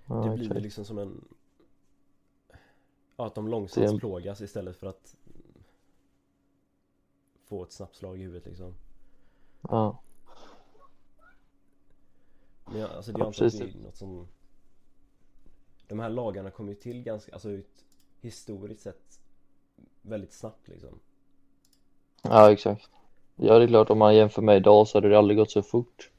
Ja, 0.06 0.16
Det 0.16 0.36
blir 0.38 0.50
okej. 0.52 0.62
liksom 0.62 0.86
som 0.86 0.98
en 0.98 1.26
Ja 3.16 3.26
att 3.28 3.36
de 3.36 3.48
långsamt 3.48 4.00
plågas 4.00 4.42
istället 4.42 4.76
för 4.78 4.88
att 4.88 5.16
Få 7.52 7.64
ett 7.64 7.72
snabbt 7.72 7.96
slag 7.96 8.18
i 8.20 8.22
huvudet 8.22 8.46
liksom 8.46 8.74
Ja. 9.62 10.00
Men 12.66 12.80
jag, 12.80 12.92
alltså 12.92 13.12
det 13.12 13.20
Ja, 13.20 13.26
är 13.26 13.44
inte 13.44 13.66
det 13.66 13.80
är 13.80 13.84
något 13.84 13.98
som 13.98 14.28
De 15.88 16.00
här 16.00 16.10
lagarna 16.10 16.52
kom 16.52 16.70
ju 16.70 16.76
till 16.76 17.04
ganska, 17.04 17.34
alltså 17.34 17.50
ut, 17.50 17.86
historiskt 18.22 18.82
sett 18.82 19.20
Väldigt 20.02 20.34
snabbt 20.34 20.68
liksom 20.68 21.00
ja, 22.22 22.52
exakt. 22.52 22.90
Ja, 23.36 23.58
det 23.58 23.64
är 23.66 23.68
klart 23.68 23.90
om 23.90 23.98
man 24.00 24.16
jämför 24.16 24.42
med 24.42 24.58
idag 24.58 24.88
så 24.88 24.98
hade 24.98 25.10
det 25.10 25.18
aldrig 25.18 25.38
gått 25.38 25.52
så 25.52 25.62
fort 25.62 26.10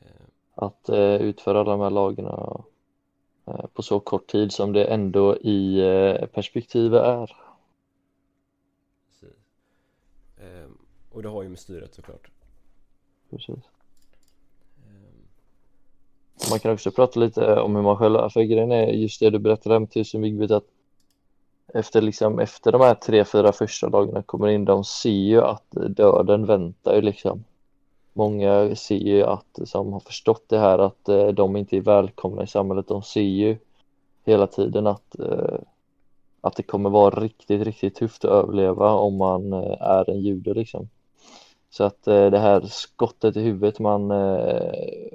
Eh, 0.00 0.26
att 0.54 0.88
eh, 0.88 1.14
utföra 1.16 1.60
alla 1.60 1.70
de 1.70 1.80
här 1.80 1.90
lagarna 1.90 2.64
eh, 3.46 3.66
på 3.66 3.82
så 3.82 4.00
kort 4.00 4.26
tid 4.26 4.52
som 4.52 4.72
det 4.72 4.84
ändå 4.84 5.36
i 5.36 5.80
eh, 5.80 6.26
perspektivet 6.26 7.02
är. 7.02 7.36
Precis 9.06 9.36
eh, 10.36 10.68
Och 11.14 11.22
det 11.22 11.28
har 11.28 11.42
ju 11.42 11.48
med 11.48 11.58
styret 11.58 11.94
såklart 11.94 12.30
Precis. 13.30 13.48
eh, 14.86 16.50
Man 16.50 16.58
kan 16.58 16.72
också 16.72 16.90
prata 16.90 17.20
lite 17.20 17.60
om 17.60 17.76
hur 17.76 17.82
man 17.82 17.96
själv, 17.96 18.28
för 18.28 18.42
grejen 18.42 18.72
är 18.72 18.86
just 18.86 19.20
det 19.20 19.30
du 19.30 19.38
berättade 19.38 19.76
om 19.76 19.86
tusen 19.86 20.20
mygbit 20.20 20.50
att 20.50 20.64
efter 21.74 22.00
liksom 22.02 22.38
efter 22.38 22.72
de 22.72 22.80
här 22.80 22.94
tre, 22.94 23.24
fyra 23.24 23.52
första 23.52 23.88
dagarna 23.88 24.22
kommer 24.22 24.48
in, 24.48 24.64
de 24.64 24.84
ser 24.84 25.10
ju 25.10 25.40
att 25.40 25.64
döden 25.70 26.46
väntar 26.46 27.02
liksom. 27.02 27.44
Många 28.12 28.76
ser 28.76 28.96
ju 28.96 29.22
att, 29.22 29.58
som 29.64 29.92
har 29.92 30.00
förstått 30.00 30.44
det 30.48 30.58
här, 30.58 30.78
att 30.78 31.08
eh, 31.08 31.26
de 31.28 31.56
inte 31.56 31.76
är 31.76 31.80
välkomna 31.80 32.42
i 32.42 32.46
samhället. 32.46 32.88
De 32.88 33.02
ser 33.02 33.20
ju 33.20 33.56
hela 34.24 34.46
tiden 34.46 34.86
att, 34.86 35.18
eh, 35.18 35.58
att 36.40 36.56
det 36.56 36.62
kommer 36.62 36.90
vara 36.90 37.20
riktigt, 37.20 37.62
riktigt 37.62 37.94
tufft 37.94 38.24
att 38.24 38.30
överleva 38.30 38.92
om 38.92 39.16
man 39.16 39.52
eh, 39.52 39.82
är 39.82 40.10
en 40.10 40.20
jude 40.20 40.54
liksom. 40.54 40.88
Så 41.76 41.84
att 41.84 42.06
eh, 42.06 42.30
det 42.30 42.38
här 42.38 42.60
skottet 42.60 43.36
i 43.36 43.40
huvudet 43.40 43.78
man, 43.78 44.10
eh, 44.10 44.72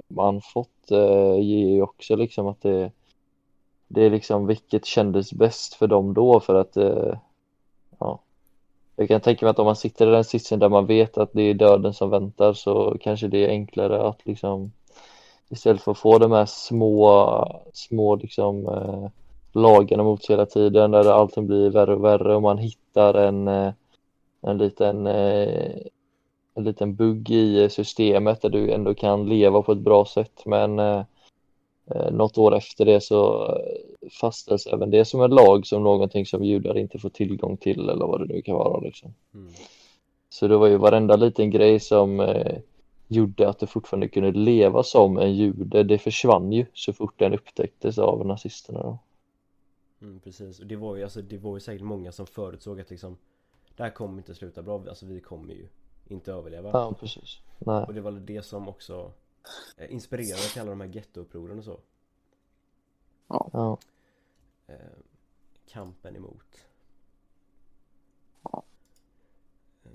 man 0.08 0.40
fått 0.40 0.90
eh, 0.90 1.40
ger 1.40 1.68
ju 1.68 1.82
också 1.82 2.16
liksom 2.16 2.46
att 2.46 2.62
det 2.62 2.90
det 3.88 4.02
är 4.02 4.10
liksom 4.10 4.46
vilket 4.46 4.86
kändes 4.86 5.32
bäst 5.32 5.74
för 5.74 5.86
dem 5.86 6.14
då 6.14 6.40
för 6.40 6.54
att 6.54 6.76
eh, 6.76 7.14
ja. 7.98 8.20
Jag 8.96 9.08
kan 9.08 9.20
tänka 9.20 9.46
mig 9.46 9.50
att 9.50 9.58
om 9.58 9.66
man 9.66 9.76
sitter 9.76 10.06
i 10.06 10.10
den 10.10 10.24
sitsen 10.24 10.58
där 10.58 10.68
man 10.68 10.86
vet 10.86 11.18
att 11.18 11.32
det 11.32 11.42
är 11.42 11.54
döden 11.54 11.94
som 11.94 12.10
väntar 12.10 12.52
så 12.52 12.96
kanske 13.00 13.28
det 13.28 13.44
är 13.44 13.48
enklare 13.48 14.08
att 14.08 14.26
liksom 14.26 14.72
istället 15.48 15.82
för 15.82 15.92
att 15.92 15.98
få 15.98 16.18
de 16.18 16.32
här 16.32 16.46
små 16.46 17.62
små 17.72 18.16
liksom 18.16 18.66
eh, 18.66 19.08
lagarna 19.52 20.02
mot 20.02 20.24
sig 20.24 20.36
hela 20.36 20.46
tiden 20.46 20.90
där 20.90 21.10
allting 21.10 21.46
blir 21.46 21.70
värre 21.70 21.94
och 21.94 22.04
värre 22.04 22.36
och 22.36 22.42
man 22.42 22.58
hittar 22.58 23.14
en 23.14 23.48
eh, 23.48 23.72
en 24.42 24.58
liten 24.58 25.06
eh, 25.06 25.72
en 26.60 26.64
liten 26.64 26.94
bugg 26.94 27.30
i 27.30 27.68
systemet 27.70 28.42
där 28.42 28.48
du 28.48 28.70
ändå 28.70 28.94
kan 28.94 29.28
leva 29.28 29.62
på 29.62 29.72
ett 29.72 29.78
bra 29.78 30.04
sätt. 30.04 30.42
Men 30.46 30.78
eh, 30.78 31.04
eh, 31.86 32.10
något 32.12 32.38
år 32.38 32.56
efter 32.56 32.84
det 32.84 33.00
så 33.00 33.46
eh, 33.46 34.08
fastställs 34.20 34.66
även 34.66 34.90
det 34.90 35.04
som 35.04 35.20
en 35.20 35.30
lag 35.30 35.66
som 35.66 35.82
någonting 35.82 36.26
som 36.26 36.44
judar 36.44 36.78
inte 36.78 36.98
får 36.98 37.10
tillgång 37.10 37.56
till 37.56 37.88
eller 37.88 38.06
vad 38.06 38.20
det 38.20 38.34
nu 38.34 38.42
kan 38.42 38.54
vara 38.54 38.80
liksom. 38.80 39.14
mm, 39.34 39.52
Så 40.28 40.48
det 40.48 40.56
var 40.56 40.66
ju 40.66 40.76
varenda 40.76 41.16
liten 41.16 41.50
grej 41.50 41.80
som 41.80 42.20
eh, 42.20 42.58
gjorde 43.08 43.48
att 43.48 43.58
du 43.58 43.66
fortfarande 43.66 44.08
kunde 44.08 44.32
leva 44.32 44.82
som 44.82 45.18
en 45.18 45.34
jude, 45.34 45.82
det 45.82 45.98
försvann 45.98 46.52
ju 46.52 46.66
så 46.74 46.92
fort 46.92 47.18
den 47.18 47.34
upptäcktes 47.34 47.98
av 47.98 48.26
nazisterna 48.26 48.82
då. 48.82 48.98
mm, 50.00 50.20
Precis, 50.20 50.60
och 50.60 50.66
det 50.66 50.76
var 50.76 50.96
ju 50.96 51.02
alltså, 51.02 51.22
det 51.22 51.38
var 51.38 51.56
ju 51.56 51.60
säkert 51.60 51.82
många 51.82 52.12
som 52.12 52.26
förutsåg 52.26 52.80
att 52.80 52.90
liksom 52.90 53.16
Det 53.76 53.82
här 53.82 53.90
kommer 53.90 54.18
inte 54.18 54.34
sluta 54.34 54.62
bra, 54.62 54.84
alltså 54.88 55.06
vi 55.06 55.20
kommer 55.20 55.54
ju 55.54 55.68
inte 56.10 56.32
överleva. 56.32 56.70
Ja, 56.72 56.92
precis. 57.00 57.38
Nej, 57.58 57.84
Och 57.84 57.94
det 57.94 58.00
var 58.00 58.12
det 58.12 58.42
som 58.42 58.68
också 58.68 59.12
eh, 59.76 59.92
inspirerade 59.92 60.42
till 60.52 60.60
alla 60.60 60.70
de 60.70 60.80
här 60.80 60.88
gettoupproren 60.88 61.58
och 61.58 61.64
så. 61.64 61.80
Ja, 63.28 63.78
eh, 64.66 64.74
Kampen 65.66 66.16
emot. 66.16 66.66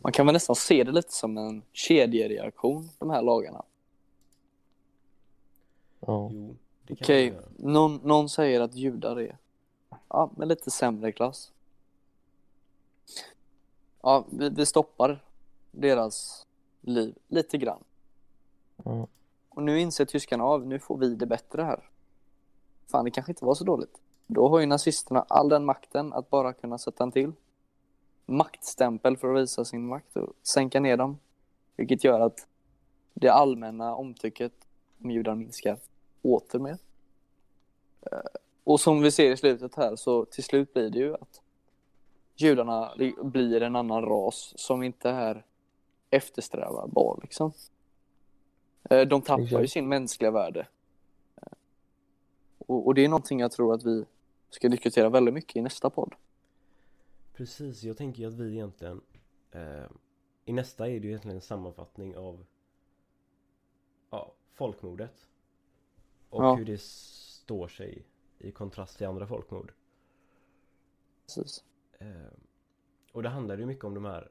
Man 0.01 0.11
kan 0.11 0.25
väl 0.25 0.33
nästan 0.33 0.55
se 0.55 0.83
det 0.83 0.91
lite 0.91 1.13
som 1.13 1.37
en 1.37 1.63
kedjereaktion, 1.73 2.89
de 2.99 3.09
här 3.09 3.21
lagarna. 3.21 3.63
ja, 5.99 6.29
Jo, 6.33 6.55
Okej, 6.89 7.25
göra. 7.27 7.43
någon, 7.57 7.95
någon 8.03 8.29
säger 8.29 8.61
att 8.61 8.75
judar 8.75 9.19
är 9.19 9.37
ja, 10.07 10.31
men 10.37 10.47
lite 10.47 10.71
sämre 10.71 11.11
klass. 11.11 11.51
Ja, 14.01 14.25
vi, 14.31 14.49
vi 14.49 14.65
stoppar 14.65 15.24
deras 15.75 16.47
liv 16.81 17.15
lite 17.27 17.57
grann. 17.57 17.83
ja, 18.83 19.07
Och 19.49 19.63
nu 19.63 19.79
inser 19.79 20.05
tyskarna 20.05 20.43
av, 20.43 20.67
nu 20.67 20.79
får 20.79 20.97
vi 20.97 21.15
det 21.15 21.25
bättre 21.25 21.61
här. 21.61 21.89
Fan, 22.91 23.05
det 23.05 23.11
kanske 23.11 23.31
inte 23.31 23.45
var 23.45 23.55
så 23.55 23.63
dåligt. 23.63 24.01
Då 24.27 24.47
har 24.49 24.59
ju 24.59 24.65
nazisterna 24.65 25.25
all 25.29 25.49
den 25.49 25.65
makten 25.65 26.13
att 26.13 26.29
bara 26.29 26.53
kunna 26.53 26.77
sätta 26.77 27.03
en 27.03 27.11
till 27.11 27.31
maktstämpel 28.25 29.17
för 29.17 29.35
att 29.35 29.41
visa 29.41 29.65
sin 29.65 29.87
makt 29.87 30.15
och 30.17 30.33
sänka 30.43 30.79
ner 30.79 30.97
dem. 30.97 31.17
Vilket 31.75 32.03
gör 32.03 32.19
att 32.19 32.47
det 33.13 33.29
allmänna 33.29 33.95
omtycket 33.95 34.53
om 35.03 35.11
judar 35.11 35.35
minskar 35.35 35.77
åter 36.21 36.59
mer. 36.59 36.77
Eh, 38.01 38.17
Och 38.63 38.79
som 38.79 39.01
vi 39.01 39.11
ser 39.11 39.31
i 39.31 39.37
slutet 39.37 39.75
här 39.75 39.95
så 39.95 40.25
till 40.25 40.43
slut 40.43 40.73
blir 40.73 40.89
det 40.89 40.99
ju 40.99 41.13
att 41.13 41.41
judarna 42.35 42.93
li- 42.95 43.15
blir 43.23 43.61
en 43.61 43.75
annan 43.75 44.01
ras 44.05 44.53
som 44.55 44.83
inte 44.83 45.09
är 45.09 45.45
eftersträvarbar 46.15 47.19
liksom. 47.21 47.51
Eh, 48.89 49.01
De 49.07 49.21
tappar 49.21 49.61
ju 49.61 49.67
sin 49.67 49.87
mänskliga 49.87 50.31
värde. 50.31 50.67
Eh, 51.41 51.47
Och, 52.57 52.87
och 52.87 52.95
det 52.95 53.05
är 53.05 53.09
någonting 53.09 53.39
jag 53.39 53.51
tror 53.51 53.73
att 53.73 53.83
vi 53.83 54.05
ska 54.49 54.69
diskutera 54.69 55.09
väldigt 55.09 55.33
mycket 55.33 55.55
i 55.55 55.61
nästa 55.61 55.89
podd. 55.89 56.15
Precis, 57.33 57.83
jag 57.83 57.97
tänker 57.97 58.19
ju 58.21 58.27
att 58.27 58.33
vi 58.33 58.51
egentligen 58.53 59.01
eh, 59.51 59.85
I 60.45 60.53
nästa 60.53 60.87
är 60.87 60.99
det 60.99 61.05
ju 61.05 61.07
egentligen 61.07 61.35
en 61.37 61.41
sammanfattning 61.41 62.17
av 62.17 62.45
Ja, 64.09 64.33
folkmordet 64.53 65.27
Och 66.29 66.43
Ja. 66.43 66.55
hur 66.55 66.65
det 66.65 66.81
står 66.81 67.67
sig 67.67 68.05
i 68.39 68.51
kontrast 68.51 68.97
till 68.97 69.07
andra 69.07 69.27
folkmord 69.27 69.73
Precis. 71.25 71.63
eh, 71.99 72.07
Och 73.11 73.23
det 73.23 73.29
handlar 73.29 73.57
ju 73.57 73.65
mycket 73.65 73.83
om 73.83 73.93
de 73.93 74.05
här 74.05 74.29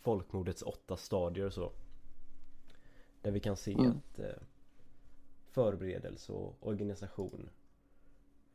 Folkmordets 0.00 0.62
åtta 0.62 0.96
stadier 0.96 1.46
och 1.46 1.52
så 1.52 1.72
Där 3.22 3.30
vi 3.30 3.40
kan 3.40 3.56
se 3.56 3.72
Mm. 3.72 3.90
att 3.90 4.18
eh, 4.18 4.26
Förberedelse 5.50 6.32
och 6.32 6.56
organisation 6.60 7.50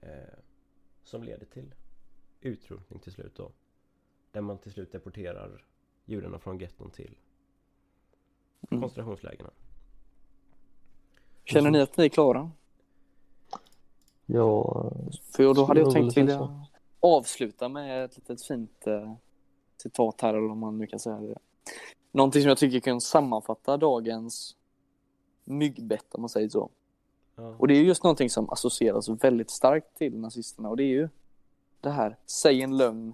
eh, 0.02 0.10
Som 1.04 1.24
leder 1.24 1.46
till 1.46 1.74
utrotning 2.42 3.00
till 3.00 3.12
slut 3.12 3.36
då 3.36 3.52
Där 4.32 4.42
man 4.42 4.58
till 4.58 4.72
slut 4.72 4.92
deporterar 4.92 5.66
judarna 6.06 6.40
från 6.40 6.58
getton 6.60 6.92
till 6.92 7.16
Mm. 8.72 8.82
koncentrationslägren 8.82 9.52
Känner 11.44 11.72
ni 11.72 11.82
att 11.82 11.98
ni 11.98 12.06
är 12.06 12.10
klara? 12.10 12.52
ja, 14.26 14.92
För 15.36 15.54
då 15.54 15.66
hade 15.66 15.80
jag 15.80 15.92
tänkt 15.94 16.18
vilja 16.18 16.66
avsluta 17.00 17.70
med 17.70 18.06
ett 18.06 18.18
litet 18.18 18.44
fint 18.46 18.88
eh, 18.88 19.14
citat 19.86 20.22
här, 20.22 20.34
eller 20.34 20.52
om 20.52 20.60
man 20.60 20.78
nu 20.78 20.88
kan 20.88 21.00
säga 21.00 21.18
det. 21.18 21.38
Någonting 22.12 22.42
som 22.42 22.50
jag 22.50 22.58
tycker 22.58 22.80
kan 22.80 23.02
sammanfatta 23.02 23.78
dagens 23.78 24.56
myggbett, 25.44 26.16
om 26.16 26.22
man 26.22 26.30
säger 26.30 26.50
så. 26.50 26.70
Ja. 27.36 27.56
Och 27.60 27.68
det 27.68 27.74
är 27.74 27.84
just 27.84 28.04
någonting 28.04 28.30
som 28.30 28.50
associeras 28.50 29.10
väldigt 29.10 29.52
starkt 29.52 29.98
till 29.98 30.20
nazisterna 30.20 30.70
och 30.70 30.78
det 30.78 30.84
är 30.84 30.94
ju 30.94 31.10
det 31.82 31.90
här, 31.90 32.18
säg 32.26 32.62
en 32.62 32.78
lögn 32.78 33.14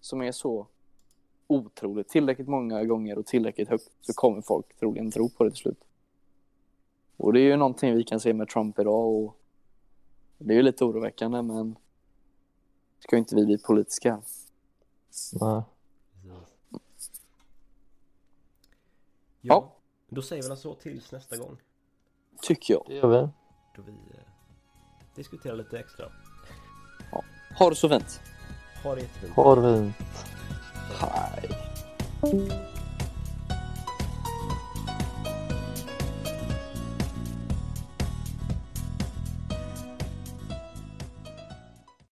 som 0.00 0.22
är 0.22 0.32
så 0.32 0.66
otroligt 1.46 2.08
tillräckligt 2.08 2.48
många 2.48 2.84
gånger 2.84 3.18
och 3.18 3.26
tillräckligt 3.26 3.68
högt 3.68 3.90
så 4.00 4.12
kommer 4.12 4.40
folk 4.40 4.78
troligen 4.78 5.10
tro 5.10 5.28
på 5.28 5.44
det 5.44 5.50
till 5.50 5.58
slut. 5.58 5.84
Och 7.16 7.32
det 7.32 7.40
är 7.40 7.44
ju 7.44 7.56
någonting 7.56 7.94
vi 7.94 8.04
kan 8.04 8.20
se 8.20 8.34
med 8.34 8.48
Trump 8.48 8.78
idag 8.78 9.08
och 9.08 9.36
det 10.38 10.52
är 10.52 10.56
ju 10.56 10.62
lite 10.62 10.84
oroväckande 10.84 11.42
men 11.42 11.76
ska 12.98 13.16
ju 13.16 13.20
inte 13.20 13.34
vi 13.34 13.46
bli 13.46 13.58
politiska. 13.58 14.22
Nej. 15.40 15.62
Precis. 16.92 17.22
Ja. 19.40 19.54
Ja, 19.54 19.76
då 20.08 20.22
säger 20.22 20.42
vi 20.42 20.48
väl 20.48 20.56
så 20.56 20.74
tills 20.74 21.12
nästa 21.12 21.36
gång. 21.36 21.56
Tycker 22.42 22.74
jag. 22.74 22.84
Det 22.86 22.94
gör 22.94 23.08
vi. 23.08 23.28
Då 23.76 23.82
vi 23.82 23.92
eh, 23.92 24.20
diskuterar 25.14 25.56
lite 25.56 25.78
extra. 25.78 26.06
Ha 27.58 27.70
det 27.70 27.76
så 27.76 27.88
fint. 27.88 28.20
Ha 28.82 28.94
det 28.94 29.00
jättefint. 29.00 29.34
Ha 29.34 29.54
det 29.54 29.78
fint. 29.78 29.96
Hej. 31.00 31.50